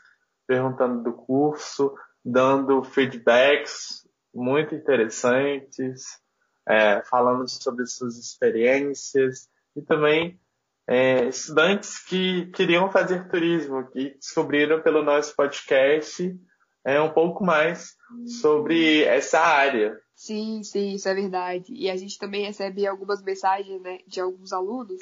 perguntando 0.45 1.01
do 1.03 1.13
curso, 1.13 1.95
dando 2.23 2.83
feedbacks 2.83 4.07
muito 4.33 4.75
interessantes, 4.75 6.19
é, 6.67 7.01
falando 7.03 7.47
sobre 7.47 7.85
suas 7.87 8.17
experiências 8.17 9.49
e 9.75 9.81
também 9.81 10.39
é, 10.87 11.25
estudantes 11.27 12.03
que 12.03 12.47
queriam 12.47 12.91
fazer 12.91 13.27
turismo, 13.29 13.87
que 13.91 14.15
descobriram 14.15 14.81
pelo 14.81 15.03
nosso 15.03 15.35
podcast 15.35 16.37
é, 16.83 16.99
um 17.01 17.11
pouco 17.11 17.43
mais 17.43 17.95
sobre 18.41 19.03
essa 19.03 19.39
área. 19.39 19.99
Sim, 20.15 20.63
sim, 20.63 20.93
isso 20.93 21.07
é 21.07 21.13
verdade. 21.13 21.73
E 21.73 21.89
a 21.89 21.95
gente 21.95 22.17
também 22.17 22.45
recebe 22.45 22.85
algumas 22.85 23.21
mensagens 23.21 23.81
né, 23.81 23.99
de 24.07 24.19
alguns 24.19 24.51
alunos 24.51 24.99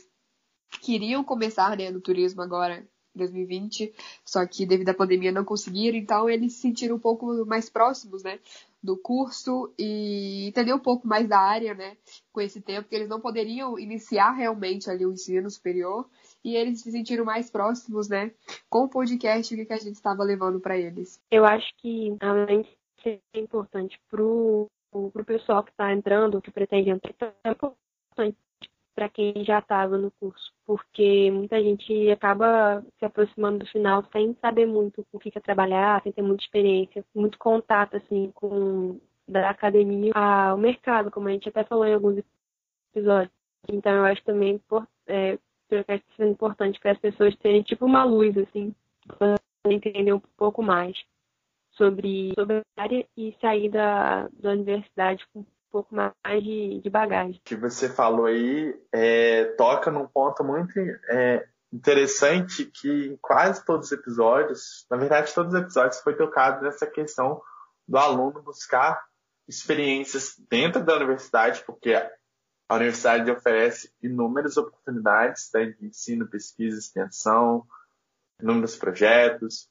que 0.70 0.80
queriam 0.80 1.24
começar 1.24 1.76
né, 1.78 1.90
no 1.90 2.02
turismo 2.02 2.42
agora 2.42 2.88
2020, 3.18 3.94
só 4.24 4.46
que 4.46 4.66
devido 4.66 4.90
à 4.90 4.94
pandemia 4.94 5.32
não 5.32 5.44
conseguiram, 5.44 5.98
então 5.98 6.30
eles 6.30 6.54
se 6.54 6.62
sentiram 6.62 6.98
um 6.98 7.00
pouco 7.00 7.46
mais 7.46 7.68
próximos, 7.70 8.22
né, 8.22 8.40
do 8.82 8.96
curso 8.96 9.74
e 9.78 10.48
entender 10.48 10.74
um 10.74 10.80
pouco 10.80 11.08
mais 11.08 11.28
da 11.28 11.40
área, 11.40 11.74
né, 11.74 11.98
com 12.32 12.40
esse 12.40 12.62
tempo, 12.62 12.88
que 12.88 12.96
eles 12.96 13.10
não 13.10 13.20
poderiam 13.20 13.80
iniciar 13.80 14.32
realmente 14.34 14.90
ali 14.90 15.06
o 15.06 15.12
ensino 15.12 15.50
superior 15.50 16.08
e 16.48 16.56
eles 16.56 16.80
se 16.80 16.90
sentiram 16.92 17.26
mais 17.26 17.50
próximos, 17.50 18.08
né, 18.08 18.32
com 18.70 18.86
o 18.86 18.90
podcast 18.90 19.54
que 19.54 19.74
a 19.74 19.78
gente 19.78 19.96
estava 19.96 20.24
levando 20.24 20.62
para 20.62 20.78
eles. 20.78 21.22
Eu 21.30 21.44
acho 21.46 21.68
que, 21.78 22.16
além 22.22 22.62
de 22.62 22.70
ser 23.04 23.22
importante 23.34 24.00
pro 24.10 24.68
o 24.90 25.12
pessoal 25.26 25.62
que 25.64 25.70
está 25.72 25.92
entrando, 25.94 26.42
que 26.42 26.50
pretende 26.50 26.90
entrar, 26.90 27.14
é 27.44 27.52
importante 27.52 28.38
para 28.96 29.10
quem 29.10 29.44
já 29.44 29.60
estava 29.60 29.98
no 29.98 30.10
curso, 30.12 30.52
porque 30.66 31.30
muita 31.30 31.62
gente 31.62 32.10
acaba 32.10 32.84
se 32.98 33.06
aproximando 33.06 33.60
do 33.60 33.68
final 33.68 34.04
sem 34.12 34.34
saber 34.42 34.66
muito 34.66 35.06
o 35.12 35.20
que 35.20 35.30
quer 35.30 35.42
trabalhar, 35.42 36.02
sem 36.02 36.12
ter 36.14 36.22
muita 36.22 36.44
experiência, 36.44 37.06
muito 37.14 37.38
contato 37.38 37.98
assim 37.98 38.32
com 38.34 39.00
da 39.28 39.50
academia 39.50 40.14
ao 40.16 40.58
mercado, 40.58 41.12
como 41.12 41.28
a 41.28 41.32
gente 41.32 41.50
até 41.50 41.64
falou 41.66 41.86
em 41.86 41.94
alguns 41.94 42.24
episódios. 42.96 43.32
Então 43.68 43.92
eu 43.92 44.06
acho 44.06 44.24
também 44.24 44.60
é, 45.06 45.38
sendo 46.16 46.32
importante 46.32 46.80
para 46.80 46.92
as 46.92 47.00
pessoas 47.00 47.36
terem 47.38 47.62
tipo 47.62 47.86
uma 47.86 48.04
luz 48.04 48.38
assim, 48.38 48.74
para 49.18 49.36
entender 49.66 50.14
um 50.14 50.22
pouco 50.38 50.62
mais 50.62 50.98
sobre, 51.72 52.34
sobre 52.36 52.58
a 52.58 52.82
área 52.82 53.08
e 53.16 53.36
sair 53.40 53.70
da, 53.70 54.28
da 54.34 54.52
universidade 54.52 55.26
com 55.34 55.46
pouco 55.72 55.94
mais 55.94 56.44
de, 56.44 56.82
de 56.82 56.90
bagagem. 56.90 57.40
O 57.40 57.42
que 57.44 57.56
você 57.56 57.90
falou 57.90 58.26
aí 58.26 58.76
é, 58.92 59.46
toca 59.58 59.92
num 59.92 60.08
ponto 60.08 60.44
muito 60.44 60.80
é, 61.10 61.46
interessante 61.72 62.66
que 62.66 63.08
em 63.08 63.18
quase 63.18 63.64
todos 63.66 63.88
os 63.88 63.92
episódios, 63.92 64.86
na 64.90 64.98
verdade 64.98 65.34
todos 65.34 65.54
os 65.54 65.60
episódios 65.60 66.02
foi 66.02 66.16
tocado 66.16 66.64
nessa 66.64 66.88
questão 66.88 67.42
do 67.88 67.98
aluno 67.98 68.42
buscar 68.42 69.06
experiências 69.48 70.36
dentro 70.50 70.84
da 70.84 70.96
universidade, 70.96 71.64
porque 71.66 71.94
a 72.70 72.76
universidade 72.76 73.32
oferece 73.32 73.94
inúmeras 74.02 74.58
oportunidades 74.58 75.50
né, 75.54 75.66
de 75.68 75.86
ensino, 75.86 76.28
pesquisa, 76.28 76.78
extensão, 76.78 77.66
inúmeros 78.42 78.76
projetos, 78.76 79.70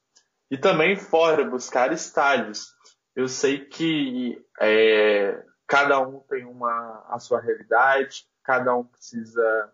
e 0.50 0.56
também 0.56 0.96
fora, 0.96 1.44
buscar 1.44 1.92
estágios. 1.92 2.74
Eu 3.14 3.28
sei 3.28 3.64
que 3.64 4.42
é, 4.60 5.44
cada 5.66 6.00
um 6.00 6.20
tem 6.20 6.44
uma, 6.44 7.04
a 7.08 7.18
sua 7.18 7.40
realidade, 7.40 8.26
cada 8.44 8.74
um 8.74 8.84
precisa 8.84 9.72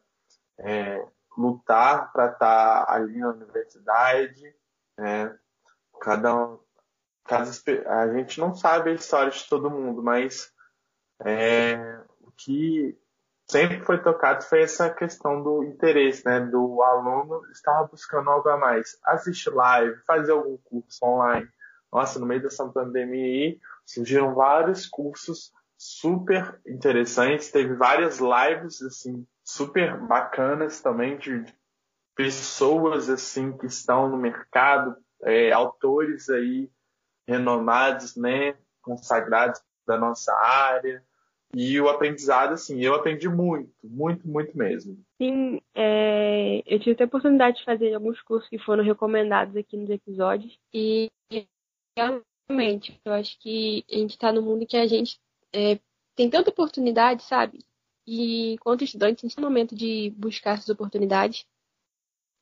é, 0.59 1.07
lutar 1.37 2.13
para 2.13 2.33
estar 2.33 2.87
tá 2.87 2.93
ali 2.93 3.19
na 3.19 3.31
universidade. 3.31 4.55
Né? 4.99 5.39
Cada 6.01 6.35
um, 6.35 6.61
cada, 7.25 7.51
a 7.87 8.13
gente 8.15 8.41
não 8.41 8.55
sabe 8.55 8.91
a 8.91 8.95
história 8.95 9.31
de 9.31 9.47
todo 9.49 9.71
mundo, 9.71 10.03
mas 10.03 10.53
é, 11.25 12.01
o 12.21 12.31
que 12.33 12.99
sempre 13.53 13.85
foi 13.85 14.03
tocado 14.03 14.43
foi 14.45 14.63
essa 14.63 14.89
questão 14.89 15.43
do 15.43 15.63
interesse, 15.63 16.25
né? 16.25 16.41
Do 16.41 16.83
aluno 16.83 17.45
estar 17.53 17.85
buscando 17.85 18.31
algo 18.31 18.49
a 18.49 18.57
mais. 18.57 18.99
Assistir 19.05 19.51
live, 19.51 20.01
fazer 20.07 20.33
algum 20.33 20.57
curso 20.65 21.05
online. 21.05 21.47
Nossa, 21.93 22.19
no 22.19 22.25
meio 22.25 22.43
dessa 22.43 22.67
pandemia 22.67 23.25
aí, 23.25 23.61
surgiram 23.85 24.35
vários 24.35 24.87
cursos 24.87 25.53
super 25.77 26.59
interessantes. 26.67 27.51
Teve 27.51 27.75
várias 27.75 28.19
lives 28.19 28.81
assim 28.81 29.27
super 29.45 29.99
bacanas 30.01 30.81
também 30.81 31.19
de 31.19 31.45
pessoas 32.17 33.11
assim 33.11 33.57
que 33.59 33.67
estão 33.67 34.09
no 34.09 34.17
mercado, 34.17 34.97
é, 35.25 35.53
autores 35.53 36.31
aí 36.31 36.71
renomados, 37.29 38.17
né, 38.17 38.57
consagrados 38.81 39.61
da 39.87 39.99
nossa 39.99 40.33
área. 40.35 41.05
E 41.55 41.79
o 41.81 41.89
aprendizado, 41.89 42.55
assim, 42.55 42.81
eu 42.81 42.95
aprendi 42.95 43.29
muito, 43.29 43.71
muito, 43.85 44.27
muito 44.27 44.57
mesmo. 44.57 44.99
Sim, 45.21 45.61
é, 45.75 46.63
eu 46.65 46.81
tive 46.81 47.03
a 47.03 47.07
oportunidade 47.07 47.59
de 47.59 47.65
fazer 47.65 47.93
alguns 47.95 48.23
cursos 48.23 48.49
que 48.49 48.59
foram 48.59 48.83
recomendados 48.83 49.55
aqui 49.55 49.77
nos 49.77 49.91
episódios. 49.91 50.59
E 50.73 51.11
realmente, 51.97 52.99
eu 53.05 53.13
acho 53.13 53.39
que 53.39 53.85
a 53.91 53.97
gente 53.97 54.11
está 54.11 54.33
no 54.33 54.41
mundo 54.41 54.67
que 54.67 54.77
a 54.77 54.87
gente 54.87 55.21
é, 55.53 55.79
tem 56.17 56.31
tanta 56.31 56.51
oportunidade, 56.51 57.23
sabe? 57.23 57.59
E 58.07 58.55
enquanto 58.55 58.85
estudante, 58.85 59.21
a 59.25 59.29
gente 59.29 59.37
tem 59.37 59.45
um 59.45 59.49
momento 59.49 59.75
de 59.75 60.11
buscar 60.17 60.55
essas 60.55 60.71
oportunidades 60.71 61.45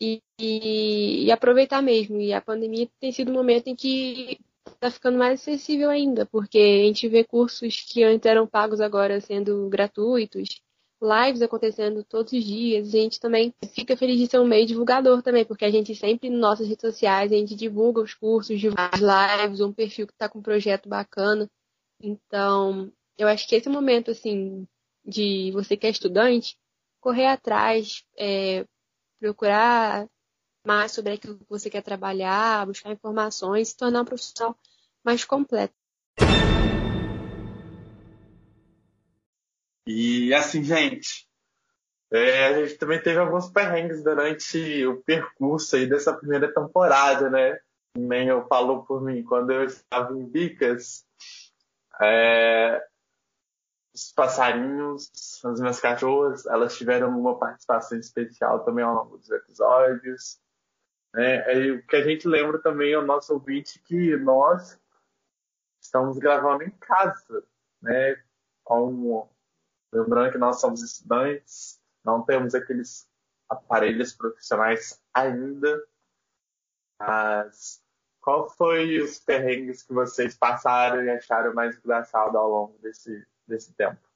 e, 0.00 0.22
e, 0.40 1.24
e, 1.26 1.32
aproveitar 1.32 1.82
mesmo. 1.82 2.20
E 2.20 2.32
a 2.32 2.40
pandemia 2.40 2.88
tem 2.98 3.12
sido 3.12 3.30
um 3.30 3.34
momento 3.34 3.66
em 3.66 3.76
que 3.76 4.38
está 4.66 4.90
ficando 4.90 5.18
mais 5.18 5.40
acessível 5.40 5.90
ainda, 5.90 6.26
porque 6.26 6.58
a 6.58 6.86
gente 6.86 7.08
vê 7.08 7.24
cursos 7.24 7.82
que 7.82 8.02
antes 8.02 8.26
eram 8.26 8.46
pagos 8.46 8.80
agora 8.80 9.20
sendo 9.20 9.68
gratuitos, 9.68 10.60
lives 11.02 11.42
acontecendo 11.42 12.04
todos 12.04 12.32
os 12.32 12.44
dias. 12.44 12.88
A 12.88 12.90
gente 12.90 13.18
também 13.18 13.54
fica 13.74 13.96
feliz 13.96 14.18
de 14.18 14.26
ser 14.26 14.38
um 14.38 14.46
meio 14.46 14.66
divulgador 14.66 15.22
também, 15.22 15.44
porque 15.44 15.64
a 15.64 15.70
gente 15.70 15.94
sempre 15.94 16.28
nas 16.30 16.40
nossas 16.40 16.68
redes 16.68 16.82
sociais 16.82 17.32
a 17.32 17.36
gente 17.36 17.54
divulga 17.54 18.00
os 18.00 18.14
cursos, 18.14 18.60
divulga 18.60 18.90
as 18.92 19.00
lives, 19.00 19.60
um 19.60 19.72
perfil 19.72 20.06
que 20.06 20.12
está 20.12 20.28
com 20.28 20.38
um 20.38 20.42
projeto 20.42 20.88
bacana. 20.88 21.48
Então, 22.02 22.92
eu 23.18 23.28
acho 23.28 23.46
que 23.48 23.54
esse 23.54 23.68
momento, 23.68 24.10
assim, 24.10 24.66
de 25.04 25.50
você 25.52 25.76
que 25.76 25.86
é 25.86 25.90
estudante, 25.90 26.56
correr 27.00 27.26
atrás, 27.26 28.04
é, 28.18 28.64
procurar 29.18 30.06
mais 30.66 30.92
sobre 30.92 31.12
aquilo 31.12 31.38
que 31.38 31.48
você 31.48 31.70
quer 31.70 31.82
trabalhar, 31.82 32.66
buscar 32.66 32.92
informações, 32.92 33.68
se 33.68 33.76
tornar 33.76 34.02
um 34.02 34.04
profissional 34.04 34.56
mais 35.04 35.24
completo. 35.24 35.74
E 39.86 40.32
assim, 40.34 40.62
gente, 40.62 41.28
é, 42.12 42.46
a 42.46 42.52
gente 42.66 42.78
também 42.78 43.02
teve 43.02 43.18
alguns 43.18 43.50
perrengues 43.50 44.02
durante 44.02 44.86
o 44.86 45.02
percurso 45.02 45.76
aí 45.76 45.88
dessa 45.88 46.12
primeira 46.12 46.52
temporada, 46.52 47.30
né? 47.30 47.58
Nem 47.96 48.28
eu 48.28 48.46
falou 48.46 48.84
por 48.84 49.02
mim, 49.02 49.22
quando 49.24 49.50
eu 49.50 49.64
estava 49.64 50.12
em 50.16 50.24
Bicas, 50.24 51.04
é, 52.00 52.80
os 53.92 54.12
passarinhos, 54.12 55.10
as 55.44 55.60
minhas 55.60 55.80
cachorras, 55.80 56.46
elas 56.46 56.76
tiveram 56.76 57.18
uma 57.18 57.38
participação 57.38 57.98
especial 57.98 58.64
também 58.64 58.84
ao 58.84 58.94
longo 58.94 59.18
dos 59.18 59.30
episódios. 59.30 60.38
É, 61.16 61.52
é, 61.52 61.72
o 61.72 61.82
que 61.86 61.96
a 61.96 62.04
gente 62.04 62.28
lembra 62.28 62.58
também 62.60 62.94
ao 62.94 63.04
nosso 63.04 63.32
ouvinte 63.32 63.80
que 63.80 64.16
nós 64.16 64.78
estamos 65.80 66.18
gravando 66.18 66.62
em 66.62 66.70
casa, 66.70 67.44
né? 67.82 68.22
Com, 68.62 69.28
lembrando 69.92 70.32
que 70.32 70.38
nós 70.38 70.60
somos 70.60 70.82
estudantes, 70.82 71.80
não 72.04 72.22
temos 72.22 72.54
aqueles 72.54 73.08
aparelhos 73.48 74.12
profissionais 74.12 75.02
ainda, 75.12 75.84
mas 77.00 77.82
qual 78.20 78.48
foi 78.48 79.00
os 79.00 79.18
perrengues 79.18 79.82
que 79.82 79.92
vocês 79.92 80.36
passaram 80.36 81.02
e 81.02 81.10
acharam 81.10 81.54
mais 81.54 81.76
engraçado 81.76 82.36
ao 82.36 82.48
longo 82.48 82.78
desse, 82.78 83.26
desse 83.46 83.72
tempo? 83.74 84.09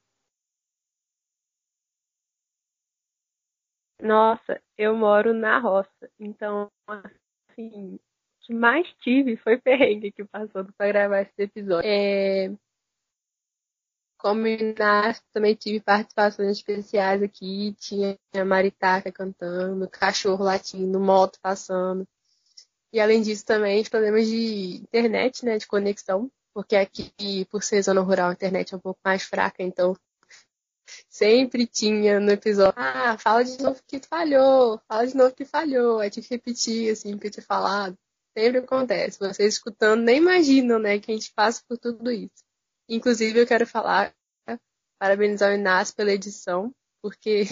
Nossa, 4.05 4.61
eu 4.77 4.95
moro 4.95 5.33
na 5.33 5.57
roça, 5.57 5.89
então, 6.19 6.71
assim, 6.87 7.95
o 7.95 7.99
que 8.41 8.53
mais 8.53 8.87
tive 9.01 9.35
foi 9.35 9.57
perrengue 9.57 10.11
que 10.11 10.23
passou 10.23 10.63
para 10.77 10.87
gravar 10.91 11.21
esse 11.21 11.33
episódio. 11.41 11.89
É... 11.89 12.53
Como 14.19 14.45
Inácio, 14.45 15.23
também 15.33 15.55
tive 15.55 15.79
participações 15.79 16.51
especiais 16.51 17.23
aqui, 17.23 17.75
tinha 17.79 18.15
a 18.35 18.45
Maritaca 18.45 19.11
cantando, 19.11 19.89
cachorro 19.89 20.43
latindo, 20.43 20.99
moto 20.99 21.39
passando. 21.41 22.07
E 22.93 22.99
além 22.99 23.23
disso 23.23 23.43
também 23.43 23.81
os 23.81 23.89
problemas 23.89 24.27
de 24.27 24.83
internet, 24.83 25.43
né, 25.43 25.57
de 25.57 25.65
conexão, 25.65 26.31
porque 26.53 26.75
aqui, 26.75 27.45
por 27.49 27.63
ser 27.63 27.81
zona 27.81 28.01
rural, 28.01 28.29
a 28.29 28.33
internet 28.33 28.71
é 28.71 28.77
um 28.77 28.79
pouco 28.79 28.99
mais 29.03 29.23
fraca, 29.23 29.63
então 29.63 29.95
sempre 31.09 31.67
tinha 31.67 32.19
no 32.19 32.31
episódio, 32.31 32.73
ah, 32.77 33.17
fala 33.17 33.43
de 33.43 33.61
novo 33.61 33.81
que 33.87 33.99
falhou, 33.99 34.79
fala 34.87 35.07
de 35.07 35.15
novo 35.15 35.35
que 35.35 35.45
falhou, 35.45 35.99
aí 35.99 36.09
tinha 36.09 36.23
que 36.23 36.33
repetir, 36.33 36.91
assim, 36.91 37.13
o 37.13 37.19
que 37.19 37.27
eu 37.27 37.31
tinha 37.31 37.45
falado. 37.45 37.97
Sempre 38.37 38.59
acontece. 38.59 39.19
Vocês 39.19 39.55
escutando 39.55 40.01
nem 40.01 40.17
imaginam, 40.17 40.77
né, 40.79 40.99
que 40.99 41.11
a 41.11 41.15
gente 41.15 41.31
passa 41.33 41.61
por 41.67 41.77
tudo 41.77 42.11
isso. 42.11 42.43
Inclusive, 42.89 43.39
eu 43.39 43.47
quero 43.47 43.65
falar, 43.65 44.13
parabenizar 44.99 45.51
o 45.51 45.55
Inácio 45.55 45.95
pela 45.95 46.11
edição, 46.11 46.73
porque 47.01 47.43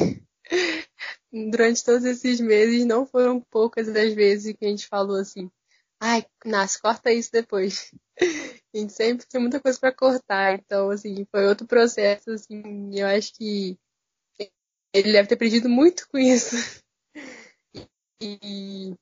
durante 1.31 1.83
todos 1.83 2.05
esses 2.05 2.39
meses 2.39 2.85
não 2.85 3.05
foram 3.05 3.39
poucas 3.39 3.87
das 3.91 4.13
vezes 4.13 4.55
que 4.57 4.65
a 4.65 4.69
gente 4.69 4.87
falou 4.87 5.17
assim, 5.17 5.49
ai, 6.03 6.25
Inácio, 6.45 6.81
corta 6.81 7.13
isso 7.13 7.31
depois. 7.31 7.89
A 8.75 8.77
gente 8.77 8.91
sempre 8.91 9.25
tinha 9.25 9.39
muita 9.39 9.61
coisa 9.61 9.79
para 9.79 9.95
cortar, 9.95 10.55
então, 10.55 10.89
assim, 10.89 11.25
foi 11.31 11.47
outro 11.47 11.65
processo, 11.65 12.31
assim, 12.31 12.91
eu 12.93 13.07
acho 13.07 13.33
que 13.33 13.77
ele 14.93 15.13
deve 15.13 15.29
ter 15.29 15.35
aprendido 15.35 15.69
muito 15.69 16.07
com 16.09 16.17
isso. 16.17 16.55
E, 18.21 18.93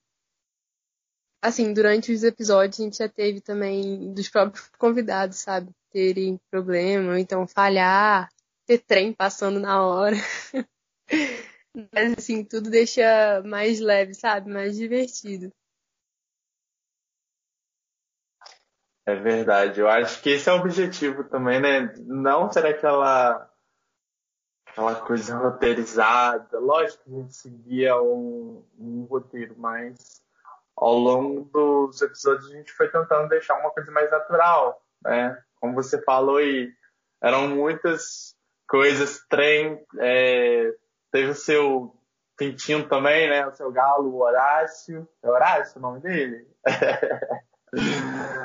assim, 1.41 1.73
durante 1.73 2.11
os 2.11 2.23
episódios 2.23 2.79
a 2.79 2.83
gente 2.83 2.97
já 2.97 3.09
teve 3.09 3.41
também 3.41 4.13
dos 4.13 4.29
próprios 4.29 4.69
convidados, 4.77 5.37
sabe? 5.39 5.71
Terem 5.91 6.39
problema, 6.51 7.19
então 7.19 7.47
falhar, 7.47 8.29
ter 8.67 8.77
trem 8.77 9.11
passando 9.11 9.59
na 9.59 9.83
hora. 9.83 10.15
Mas, 11.93 12.13
assim, 12.17 12.43
tudo 12.43 12.69
deixa 12.69 13.41
mais 13.43 13.79
leve, 13.79 14.13
sabe? 14.13 14.51
Mais 14.51 14.75
divertido. 14.75 15.51
É 19.05 19.15
verdade. 19.15 19.79
Eu 19.79 19.89
acho 19.89 20.21
que 20.21 20.29
esse 20.31 20.49
é 20.49 20.53
o 20.53 20.57
objetivo 20.57 21.23
também, 21.23 21.59
né? 21.59 21.93
Não 22.05 22.51
ser 22.51 22.65
aquela 22.65 23.49
aquela 24.67 24.95
coisa 24.95 25.37
roteirizada. 25.37 26.59
Lógico 26.59 27.03
que 27.03 27.09
a 27.09 27.15
gente 27.15 27.35
seguia 27.35 28.01
um, 28.01 28.63
um 28.79 29.03
roteiro, 29.09 29.55
mas 29.57 30.21
ao 30.75 30.93
longo 30.93 31.41
dos 31.45 32.01
episódios 32.01 32.49
a 32.51 32.55
gente 32.55 32.71
foi 32.71 32.89
tentando 32.89 33.29
deixar 33.29 33.59
uma 33.59 33.71
coisa 33.71 33.91
mais 33.91 34.09
natural, 34.09 34.81
né? 35.03 35.37
Como 35.59 35.73
você 35.73 36.01
falou 36.03 36.37
aí, 36.37 36.71
eram 37.21 37.49
muitas 37.49 38.35
coisas, 38.67 39.23
trem, 39.29 39.83
é, 39.99 40.73
teve 41.11 41.31
o 41.31 41.35
seu 41.35 41.95
pintinho 42.37 42.87
também, 42.87 43.29
né? 43.29 43.45
O 43.45 43.53
seu 43.53 43.71
galo, 43.71 44.09
o 44.09 44.21
Horácio. 44.21 45.07
É 45.21 45.29
Horácio 45.29 45.77
o 45.77 45.81
nome 45.81 45.99
dele? 45.99 46.47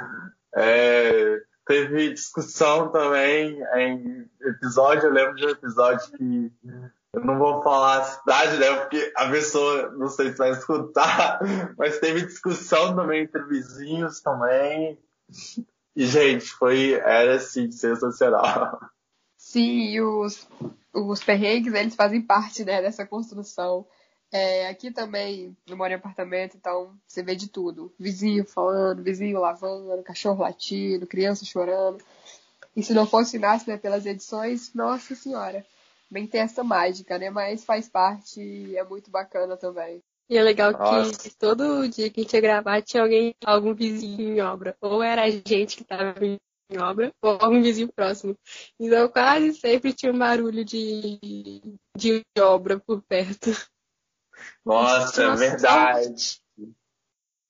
É, 0.57 1.39
teve 1.67 2.15
discussão 2.15 2.91
também 2.91 3.63
em 3.77 4.31
episódio. 4.41 5.09
Eu 5.09 5.13
lembro 5.13 5.35
de 5.35 5.47
um 5.47 5.51
episódio 5.51 6.11
que 6.13 6.53
eu 7.13 7.25
não 7.25 7.39
vou 7.39 7.63
falar 7.63 7.99
a 7.99 8.05
cidade, 8.05 8.59
né? 8.59 8.77
Porque 8.77 9.13
a 9.17 9.29
pessoa 9.29 9.91
não 9.93 10.09
sei 10.09 10.31
se 10.31 10.39
vai 10.39 10.51
escutar, 10.51 11.41
mas 11.77 11.99
teve 11.99 12.27
discussão 12.27 12.97
também 12.97 13.25
entre 13.25 13.43
vizinhos 13.45 14.21
também. 14.21 14.99
E, 15.95 16.07
gente, 16.07 16.47
foi, 16.53 16.93
era 16.93 17.37
assim, 17.37 17.71
sensacional. 17.71 18.79
Sim, 19.37 19.93
e 19.93 20.01
os, 20.01 20.49
os 20.93 21.23
perrengues, 21.23 21.73
eles 21.73 21.95
fazem 21.95 22.21
parte 22.21 22.65
né, 22.65 22.83
dessa 22.83 23.07
construção. 23.07 23.87
É, 24.33 24.69
aqui 24.69 24.91
também, 24.91 25.57
eu 25.67 25.77
moro 25.77 25.93
em 25.93 25.97
apartamento, 25.97 26.57
então 26.57 26.93
você 27.07 27.23
vê 27.23 27.35
de 27.35 27.49
tudo. 27.49 27.93
Vizinho 27.99 28.45
falando, 28.45 29.03
vizinho 29.03 29.41
lavando, 29.41 30.03
cachorro 30.03 30.43
latindo, 30.43 31.07
criança 31.07 31.45
chorando. 31.45 32.03
E 32.75 32.83
se 32.83 32.93
não 32.93 33.07
fosse 33.07 33.37
Inácio 33.37 33.71
né, 33.71 33.79
pelas 33.79 34.05
edições, 34.05 34.75
nossa 34.75 35.15
senhora, 35.15 35.65
bem 36.11 36.27
tem 36.27 36.43
essa 36.43 36.63
mágica, 36.63 37.19
né? 37.19 37.31
Mas 37.31 37.65
faz 37.65 37.89
parte 37.89 38.41
e 38.41 38.77
é 38.77 38.85
muito 38.85 39.11
bacana 39.11 39.57
também. 39.57 40.03
E 40.29 40.37
é 40.37 40.43
legal 40.43 40.73
nossa. 40.73 41.23
que 41.23 41.35
todo 41.37 41.89
dia 41.89 42.11
que 42.11 42.21
a 42.21 42.23
gente 42.23 42.35
ia 42.35 42.41
gravar 42.41 42.83
tinha 42.83 43.03
alguém, 43.03 43.35
algum 43.45 43.73
vizinho 43.73 44.35
em 44.35 44.41
obra. 44.41 44.77
Ou 44.81 45.03
era 45.03 45.23
a 45.23 45.31
gente 45.31 45.77
que 45.77 45.83
estava 45.83 46.15
em 46.25 46.39
obra, 46.79 47.13
ou 47.23 47.39
algum 47.41 47.63
vizinho 47.63 47.93
próximo. 47.93 48.37
Então 48.79 49.09
quase 49.09 49.55
sempre 49.55 49.93
tinha 49.93 50.13
um 50.13 50.19
barulho 50.19 50.65
de, 50.65 51.19
de 51.97 52.23
obra 52.39 52.79
por 52.81 53.01
perto. 53.03 53.51
Nossa, 54.65 55.25
é 55.25 55.35
verdade. 55.35 56.41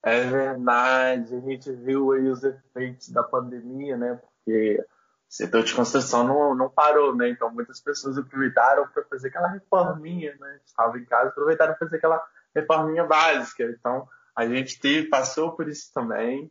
É 0.04 0.20
verdade. 0.24 1.34
A 1.34 1.40
gente 1.40 1.72
viu 1.72 2.12
aí 2.12 2.28
os 2.28 2.44
efeitos 2.44 3.08
da 3.08 3.22
pandemia, 3.22 3.96
né? 3.96 4.20
Porque 4.44 4.78
o 4.80 4.84
setor 5.28 5.64
de 5.64 5.74
construção 5.74 6.24
não, 6.24 6.54
não 6.54 6.70
parou, 6.70 7.14
né? 7.14 7.28
Então 7.28 7.52
muitas 7.52 7.80
pessoas 7.80 8.16
aproveitaram 8.16 8.86
para 8.88 9.02
fazer 9.04 9.28
aquela 9.28 9.48
reforminha, 9.48 10.36
né? 10.38 10.60
Estavam 10.64 10.96
em 10.98 11.04
casa, 11.04 11.30
aproveitaram 11.30 11.74
para 11.74 11.86
fazer 11.86 11.96
aquela 11.96 12.22
reforminha 12.54 13.04
básica. 13.04 13.64
Então 13.64 14.08
a 14.34 14.46
gente 14.46 14.78
teve, 14.78 15.08
passou 15.08 15.56
por 15.56 15.68
isso 15.68 15.92
também. 15.92 16.50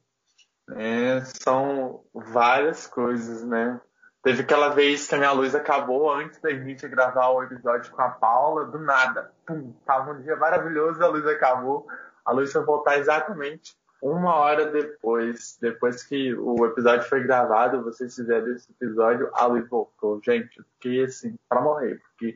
Né? 0.67 1.21
São 1.25 2.03
várias 2.13 2.87
coisas, 2.87 3.43
né? 3.43 3.79
Teve 4.25 4.41
aquela 4.41 4.69
vez 4.69 5.07
que 5.07 5.13
a 5.13 5.19
minha 5.19 5.31
luz 5.33 5.53
acabou 5.53 6.11
antes 6.11 6.41
da 6.41 6.49
gente 6.51 6.87
gravar 6.87 7.29
o 7.29 7.43
episódio 7.43 7.91
com 7.91 8.01
a 8.01 8.09
Paula, 8.09 8.65
do 8.65 8.79
nada. 8.79 9.31
Pum, 9.45 9.71
tava 9.85 10.13
um 10.13 10.21
dia 10.23 10.35
maravilhoso, 10.35 11.03
a 11.03 11.07
luz 11.07 11.27
acabou. 11.27 11.85
A 12.25 12.31
luz 12.31 12.51
foi 12.51 12.65
voltar 12.65 12.97
exatamente 12.97 13.77
uma 14.01 14.33
hora 14.33 14.65
depois. 14.65 15.59
Depois 15.61 16.01
que 16.01 16.33
o 16.33 16.65
episódio 16.65 17.07
foi 17.07 17.21
gravado, 17.21 17.83
vocês 17.83 18.15
fizeram 18.15 18.47
esse 18.55 18.67
episódio, 18.71 19.29
a 19.31 19.45
luz 19.45 19.69
voltou. 19.69 20.19
Gente, 20.25 20.57
eu 20.57 20.65
fiquei 20.73 21.03
assim, 21.03 21.35
pra 21.47 21.61
morrer, 21.61 22.01
porque 22.01 22.35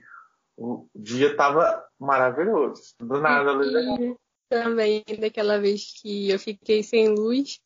o 0.58 0.86
dia 0.94 1.36
tava 1.36 1.84
maravilhoso. 1.98 2.94
Do 3.00 3.20
nada 3.20 3.50
a 3.50 3.54
luz 3.54 3.74
acabou. 3.74 4.16
Também 4.48 5.04
daquela 5.20 5.60
vez 5.60 6.00
que 6.00 6.30
eu 6.30 6.38
fiquei 6.38 6.84
sem 6.84 7.10
luz 7.10 7.60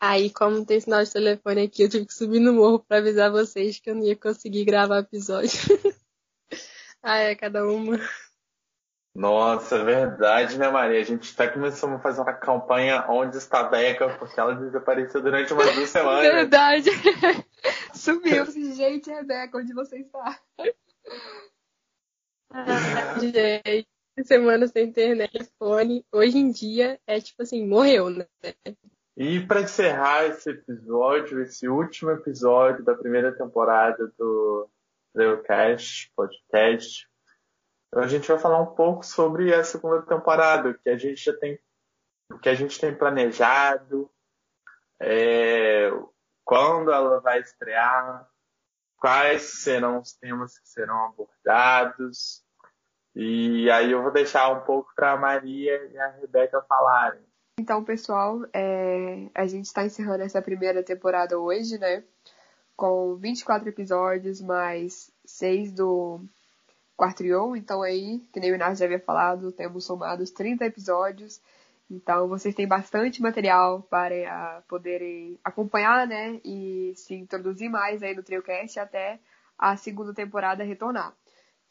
Aí, 0.00 0.30
como 0.30 0.64
tem 0.64 0.80
sinal 0.80 1.04
de 1.04 1.12
telefone 1.12 1.64
aqui, 1.64 1.82
eu 1.82 1.88
tive 1.88 2.06
que 2.06 2.14
subir 2.14 2.40
no 2.40 2.54
morro 2.54 2.78
para 2.78 2.96
avisar 2.96 3.30
vocês 3.30 3.78
que 3.78 3.90
eu 3.90 3.94
não 3.94 4.02
ia 4.02 4.16
conseguir 4.16 4.64
gravar 4.64 4.96
o 4.96 5.00
episódio. 5.00 5.50
ah, 7.02 7.18
é 7.18 7.34
cada 7.34 7.66
uma. 7.66 8.00
Nossa, 9.14 9.76
é 9.76 9.84
verdade, 9.84 10.56
né, 10.56 10.70
Maria? 10.70 11.00
A 11.00 11.04
gente 11.04 11.34
até 11.34 11.48
começou 11.48 11.90
a 11.90 11.98
fazer 11.98 12.22
uma 12.22 12.32
campanha 12.32 13.04
Onde 13.10 13.36
está 13.36 13.60
a 13.60 13.64
Beca, 13.64 14.16
porque 14.18 14.40
ela 14.40 14.54
desapareceu 14.54 15.20
durante 15.20 15.52
umas 15.52 15.74
duas 15.74 15.90
semanas. 15.90 16.22
Verdade. 16.22 16.90
Sumiu. 17.92 18.46
Gente, 18.46 19.10
é 19.10 19.22
Beca, 19.22 19.58
onde 19.58 19.74
você 19.74 19.98
está? 19.98 20.40
Ah, 22.52 23.18
gente, 23.20 23.86
semana 24.24 24.66
sem 24.66 24.88
internet, 24.88 25.46
fone, 25.58 26.04
hoje 26.10 26.38
em 26.38 26.50
dia 26.50 26.98
é 27.06 27.20
tipo 27.20 27.42
assim, 27.42 27.66
morreu, 27.66 28.08
né? 28.10 28.26
E 29.16 29.44
para 29.46 29.60
encerrar 29.60 30.24
esse 30.26 30.50
episódio, 30.50 31.42
esse 31.42 31.68
último 31.68 32.10
episódio 32.10 32.84
da 32.84 32.94
primeira 32.94 33.32
temporada 33.32 34.06
do 34.16 34.68
Leocast 35.14 36.12
Podcast, 36.14 37.08
a 37.94 38.06
gente 38.06 38.28
vai 38.28 38.38
falar 38.38 38.60
um 38.60 38.74
pouco 38.74 39.04
sobre 39.04 39.52
a 39.52 39.64
segunda 39.64 40.02
temporada, 40.02 40.74
que 40.74 40.88
a 40.88 40.96
gente 40.96 41.24
já 41.24 41.36
tem, 41.36 41.58
que 42.40 42.48
a 42.48 42.54
gente 42.54 42.80
tem 42.80 42.94
planejado, 42.94 44.10
é, 45.00 45.90
quando 46.44 46.92
ela 46.92 47.20
vai 47.20 47.40
estrear, 47.40 48.28
quais 48.96 49.62
serão 49.62 50.00
os 50.00 50.12
temas 50.12 50.58
que 50.58 50.68
serão 50.68 51.06
abordados. 51.06 52.44
E 53.14 53.68
aí 53.70 53.90
eu 53.90 54.02
vou 54.02 54.12
deixar 54.12 54.50
um 54.50 54.60
pouco 54.60 54.92
para 54.94 55.12
a 55.12 55.16
Maria 55.16 55.84
e 55.86 55.98
a 55.98 56.08
Rebeca 56.10 56.62
falarem. 56.62 57.29
Então, 57.60 57.84
pessoal, 57.84 58.40
é... 58.54 59.28
a 59.34 59.46
gente 59.46 59.66
está 59.66 59.84
encerrando 59.84 60.22
essa 60.22 60.40
primeira 60.40 60.82
temporada 60.82 61.38
hoje, 61.38 61.76
né? 61.76 62.02
Com 62.74 63.16
24 63.16 63.68
episódios, 63.68 64.40
mais 64.40 65.12
6 65.26 65.72
do 65.72 66.22
Quartrion. 66.96 67.54
Então, 67.54 67.82
aí, 67.82 68.20
que 68.32 68.40
nem 68.40 68.50
o 68.50 68.54
Inácio 68.54 68.76
já 68.76 68.86
havia 68.86 68.98
falado, 68.98 69.52
temos 69.52 69.84
somados 69.84 70.30
30 70.30 70.64
episódios. 70.64 71.38
Então, 71.90 72.28
vocês 72.28 72.54
têm 72.54 72.66
bastante 72.66 73.20
material 73.20 73.82
para 73.82 74.62
poderem 74.66 75.38
acompanhar, 75.44 76.06
né? 76.06 76.40
E 76.42 76.94
se 76.96 77.14
introduzir 77.14 77.68
mais 77.68 78.02
aí 78.02 78.14
no 78.14 78.22
TrioCast 78.22 78.80
até 78.80 79.20
a 79.58 79.76
segunda 79.76 80.14
temporada 80.14 80.64
retornar. 80.64 81.14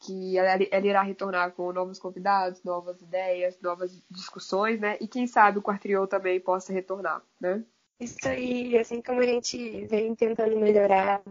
Que 0.00 0.38
ela, 0.38 0.58
ela, 0.70 0.86
irá 0.86 1.02
retornar 1.02 1.52
com 1.52 1.72
novos 1.72 1.98
convidados, 1.98 2.62
novas 2.64 3.00
ideias, 3.02 3.60
novas 3.60 4.02
discussões, 4.10 4.80
né? 4.80 4.96
E 5.00 5.06
quem 5.06 5.26
sabe 5.26 5.58
o 5.58 5.62
Quartrio 5.62 6.06
também 6.06 6.40
possa 6.40 6.72
retornar, 6.72 7.22
né? 7.40 7.62
Isso 8.00 8.26
aí, 8.26 8.78
assim 8.78 9.02
como 9.02 9.20
a 9.20 9.26
gente 9.26 9.84
vem 9.86 10.14
tentando 10.14 10.56
melhorar 10.56 11.22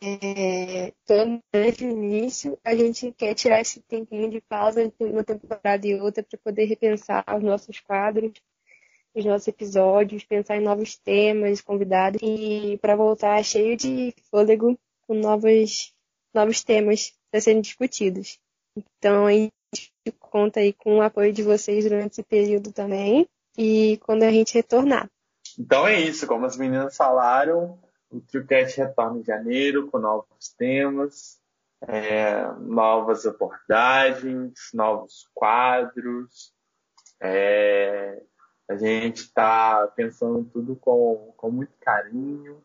é, 0.00 0.92
desde 1.52 1.86
o 1.86 1.90
início, 1.90 2.58
a 2.64 2.74
gente 2.74 3.12
quer 3.12 3.34
tirar 3.34 3.60
esse 3.60 3.80
tempinho 3.82 4.30
de 4.30 4.40
pausa 4.40 4.82
entre 4.82 5.10
uma 5.10 5.22
temporada 5.22 5.86
e 5.86 5.94
outra 6.00 6.22
para 6.22 6.38
poder 6.38 6.64
repensar 6.64 7.24
os 7.36 7.42
nossos 7.42 7.78
quadros, 7.80 8.32
os 9.14 9.24
nossos 9.24 9.46
episódios, 9.46 10.24
pensar 10.24 10.56
em 10.56 10.62
novos 10.62 10.96
temas, 10.96 11.60
convidados 11.60 12.20
e 12.22 12.78
para 12.78 12.96
voltar 12.96 13.42
cheio 13.44 13.76
de 13.76 14.12
fôlego 14.30 14.78
com 15.06 15.14
novos, 15.14 15.94
novos 16.32 16.64
temas 16.64 17.16
a 17.36 17.40
serem 17.40 17.60
discutidos. 17.60 18.38
Então, 18.76 19.26
a 19.26 19.32
gente 19.32 19.52
conta 20.18 20.60
aí 20.60 20.72
com 20.72 20.98
o 20.98 21.02
apoio 21.02 21.32
de 21.32 21.42
vocês 21.42 21.84
durante 21.84 22.12
esse 22.12 22.22
período 22.22 22.72
também 22.72 23.28
e 23.56 23.98
quando 23.98 24.22
a 24.22 24.30
gente 24.30 24.54
retornar. 24.54 25.08
Então 25.58 25.86
é 25.86 26.00
isso, 26.00 26.26
como 26.26 26.46
as 26.46 26.56
meninas 26.56 26.96
falaram, 26.96 27.78
o 28.10 28.20
TrioCast 28.20 28.78
retorna 28.78 29.20
em 29.20 29.24
janeiro 29.24 29.88
com 29.88 29.98
novos 29.98 30.48
temas, 30.56 31.38
é, 31.82 32.46
novas 32.60 33.26
abordagens, 33.26 34.52
novos 34.72 35.28
quadros. 35.32 36.52
É, 37.20 38.20
a 38.68 38.76
gente 38.76 39.18
está 39.18 39.86
pensando 39.88 40.44
tudo 40.52 40.74
com, 40.76 41.32
com 41.36 41.50
muito 41.50 41.72
carinho. 41.80 42.62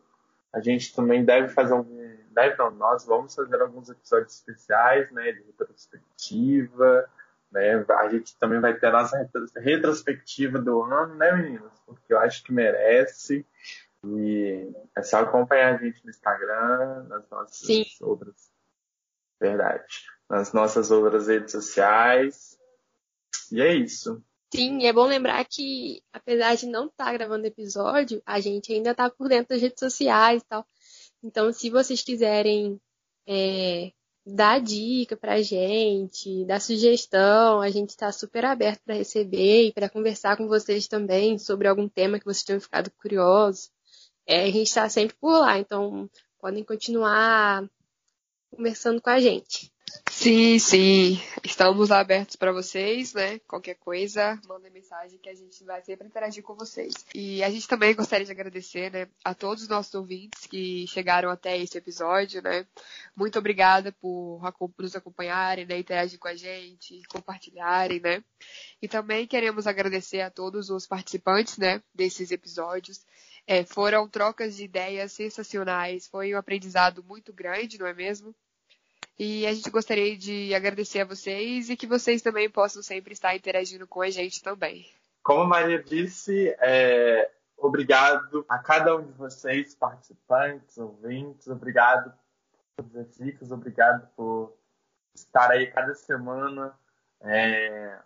A 0.52 0.60
gente 0.60 0.94
também 0.94 1.24
deve 1.24 1.48
fazer 1.48 1.74
um. 1.74 1.99
Deve 2.30 2.56
não, 2.56 2.70
nós 2.70 3.04
vamos 3.04 3.34
fazer 3.34 3.60
alguns 3.60 3.90
episódios 3.90 4.34
especiais, 4.34 5.10
né? 5.10 5.32
De 5.32 5.42
retrospectiva. 5.42 7.10
Né? 7.50 7.84
A 7.88 8.08
gente 8.08 8.36
também 8.38 8.60
vai 8.60 8.78
ter 8.78 8.86
a 8.86 8.92
nossa 8.92 9.28
retrospectiva 9.56 10.58
do 10.58 10.82
ano, 10.82 11.16
né, 11.16 11.32
meninas? 11.32 11.72
Porque 11.84 12.12
eu 12.12 12.18
acho 12.18 12.44
que 12.44 12.52
merece. 12.52 13.44
E 14.04 14.72
é 14.96 15.02
só 15.02 15.18
acompanhar 15.18 15.74
a 15.74 15.78
gente 15.78 16.02
no 16.04 16.10
Instagram, 16.10 17.04
nas 17.08 17.28
nossas 17.28 17.58
Sim. 17.58 17.84
outras. 18.00 18.50
Verdade. 19.38 20.06
Nas 20.28 20.52
nossas 20.52 20.90
outras 20.90 21.26
redes 21.26 21.52
sociais. 21.52 22.58
E 23.50 23.60
é 23.60 23.74
isso. 23.74 24.22
Sim, 24.52 24.84
é 24.84 24.92
bom 24.92 25.06
lembrar 25.06 25.44
que, 25.44 26.02
apesar 26.12 26.56
de 26.56 26.66
não 26.66 26.86
estar 26.86 27.06
tá 27.06 27.12
gravando 27.12 27.46
episódio, 27.46 28.22
a 28.26 28.40
gente 28.40 28.72
ainda 28.72 28.90
está 28.90 29.08
por 29.08 29.28
dentro 29.28 29.50
das 29.50 29.62
redes 29.62 29.78
sociais 29.78 30.42
e 30.42 30.46
tal. 30.46 30.66
Então, 31.22 31.52
se 31.52 31.70
vocês 31.70 32.02
quiserem 32.02 32.80
é, 33.26 33.92
dar 34.24 34.60
dica 34.60 35.16
pra 35.16 35.42
gente, 35.42 36.44
dar 36.46 36.60
sugestão, 36.60 37.60
a 37.60 37.70
gente 37.70 37.90
está 37.90 38.10
super 38.12 38.44
aberto 38.44 38.82
para 38.84 38.94
receber 38.94 39.66
e 39.66 39.72
para 39.72 39.90
conversar 39.90 40.36
com 40.36 40.48
vocês 40.48 40.88
também 40.88 41.38
sobre 41.38 41.68
algum 41.68 41.88
tema 41.88 42.18
que 42.18 42.24
vocês 42.24 42.44
tenham 42.44 42.60
ficado 42.60 42.90
curiosos 42.92 43.70
é, 44.30 44.44
a 44.44 44.46
gente 44.46 44.68
está 44.68 44.88
sempre 44.88 45.16
por 45.20 45.40
lá, 45.40 45.58
então 45.58 46.08
podem 46.38 46.62
continuar 46.62 47.68
conversando 48.48 49.02
com 49.02 49.10
a 49.10 49.18
gente. 49.18 49.69
Sim, 50.20 50.58
sim. 50.58 51.18
Estamos 51.42 51.90
abertos 51.90 52.36
para 52.36 52.52
vocês, 52.52 53.14
né? 53.14 53.38
Qualquer 53.48 53.76
coisa, 53.76 54.38
mandem 54.46 54.70
mensagem 54.70 55.18
que 55.18 55.30
a 55.30 55.34
gente 55.34 55.64
vai 55.64 55.80
sempre 55.80 56.06
interagir 56.06 56.42
com 56.42 56.54
vocês. 56.54 56.92
E 57.14 57.42
a 57.42 57.48
gente 57.48 57.66
também 57.66 57.94
gostaria 57.96 58.26
de 58.26 58.30
agradecer, 58.30 58.92
né, 58.92 59.08
a 59.24 59.32
todos 59.32 59.62
os 59.62 59.68
nossos 59.70 59.94
ouvintes 59.94 60.46
que 60.46 60.86
chegaram 60.88 61.30
até 61.30 61.56
esse 61.56 61.78
episódio, 61.78 62.42
né? 62.42 62.66
Muito 63.16 63.38
obrigada 63.38 63.92
por 63.92 64.42
nos 64.78 64.94
acompanharem, 64.94 65.64
né, 65.64 65.78
interagir 65.78 66.18
com 66.18 66.28
a 66.28 66.34
gente, 66.34 67.00
compartilharem, 67.08 67.98
né? 67.98 68.22
E 68.82 68.86
também 68.86 69.26
queremos 69.26 69.66
agradecer 69.66 70.20
a 70.20 70.30
todos 70.30 70.68
os 70.68 70.86
participantes, 70.86 71.56
né, 71.56 71.82
desses 71.94 72.30
episódios. 72.30 73.06
É, 73.46 73.64
foram 73.64 74.06
trocas 74.06 74.54
de 74.54 74.64
ideias 74.64 75.12
sensacionais, 75.12 76.06
foi 76.08 76.34
um 76.34 76.38
aprendizado 76.38 77.02
muito 77.02 77.32
grande, 77.32 77.78
não 77.78 77.86
é 77.86 77.94
mesmo? 77.94 78.34
E 79.22 79.46
a 79.46 79.52
gente 79.52 79.68
gostaria 79.68 80.16
de 80.16 80.54
agradecer 80.54 81.00
a 81.00 81.04
vocês 81.04 81.68
e 81.68 81.76
que 81.76 81.86
vocês 81.86 82.22
também 82.22 82.48
possam 82.48 82.82
sempre 82.82 83.12
estar 83.12 83.36
interagindo 83.36 83.86
com 83.86 84.00
a 84.00 84.08
gente 84.08 84.42
também. 84.42 84.90
Como 85.22 85.42
a 85.42 85.46
Maria 85.46 85.82
disse, 85.82 86.48
é, 86.58 87.30
obrigado 87.54 88.46
a 88.48 88.58
cada 88.58 88.96
um 88.96 89.04
de 89.04 89.12
vocês, 89.12 89.74
participantes, 89.74 90.78
ouvintes, 90.78 91.48
obrigado 91.48 92.14
por 92.76 92.86
todas 92.86 92.96
as 92.96 93.14
dicas, 93.18 93.52
obrigado 93.52 94.08
por 94.16 94.56
estar 95.14 95.50
aí 95.50 95.66
cada 95.66 95.94
semana 95.94 96.74
é, 97.20 97.98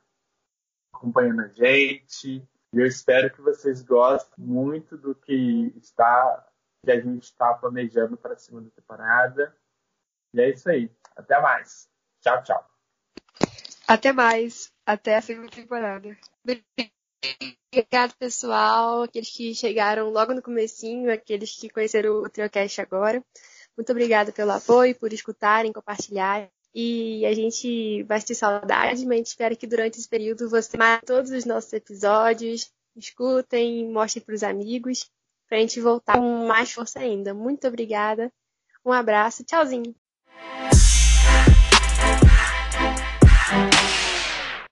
acompanhando 0.92 1.42
a 1.42 1.48
gente, 1.48 2.44
e 2.72 2.76
eu 2.76 2.84
espero 2.84 3.32
que 3.32 3.40
vocês 3.40 3.82
gostem 3.82 4.44
muito 4.44 4.96
do 4.96 5.14
que 5.14 5.72
está 5.76 6.44
que 6.84 6.90
a 6.90 7.00
gente 7.00 7.22
está 7.22 7.54
planejando 7.54 8.16
para 8.16 8.34
a 8.34 8.36
segunda 8.36 8.68
temporada. 8.70 9.56
E 10.34 10.40
é 10.40 10.50
isso 10.50 10.68
aí. 10.68 10.90
Até 11.16 11.40
mais. 11.40 11.88
Tchau, 12.20 12.42
tchau. 12.42 12.70
Até 13.86 14.12
mais. 14.12 14.72
Até 14.84 15.16
a 15.16 15.22
segunda 15.22 15.50
temporada. 15.50 16.18
Obrigado, 17.72 18.14
pessoal. 18.18 19.02
Aqueles 19.02 19.30
que 19.30 19.54
chegaram 19.54 20.10
logo 20.10 20.34
no 20.34 20.42
comecinho, 20.42 21.12
aqueles 21.12 21.56
que 21.56 21.70
conheceram 21.70 22.22
o 22.22 22.28
Triocast 22.28 22.80
agora. 22.80 23.24
Muito 23.76 23.90
obrigada 23.92 24.32
pelo 24.32 24.50
apoio, 24.50 24.98
por 24.98 25.12
escutarem, 25.12 25.72
compartilharem. 25.72 26.50
E 26.74 27.24
a 27.24 27.32
gente 27.32 28.02
vai 28.02 28.20
ter 28.20 28.34
saudade, 28.34 29.06
mas 29.06 29.28
espero 29.28 29.56
que 29.56 29.68
durante 29.68 30.00
esse 30.00 30.08
período 30.08 30.50
você 30.50 30.76
mais 30.76 31.00
todos 31.06 31.30
os 31.30 31.44
nossos 31.44 31.72
episódios, 31.72 32.72
escutem, 32.96 33.88
mostrem 33.88 34.24
para 34.24 34.34
os 34.34 34.42
amigos, 34.42 35.08
para 35.48 35.58
a 35.58 35.60
gente 35.60 35.80
voltar 35.80 36.18
com 36.18 36.46
mais 36.48 36.72
força 36.72 36.98
ainda. 36.98 37.32
Muito 37.32 37.68
obrigada, 37.68 38.32
um 38.84 38.90
abraço, 38.92 39.44
tchauzinho! 39.44 39.94
Thank 40.40 40.58
you. 40.58 40.63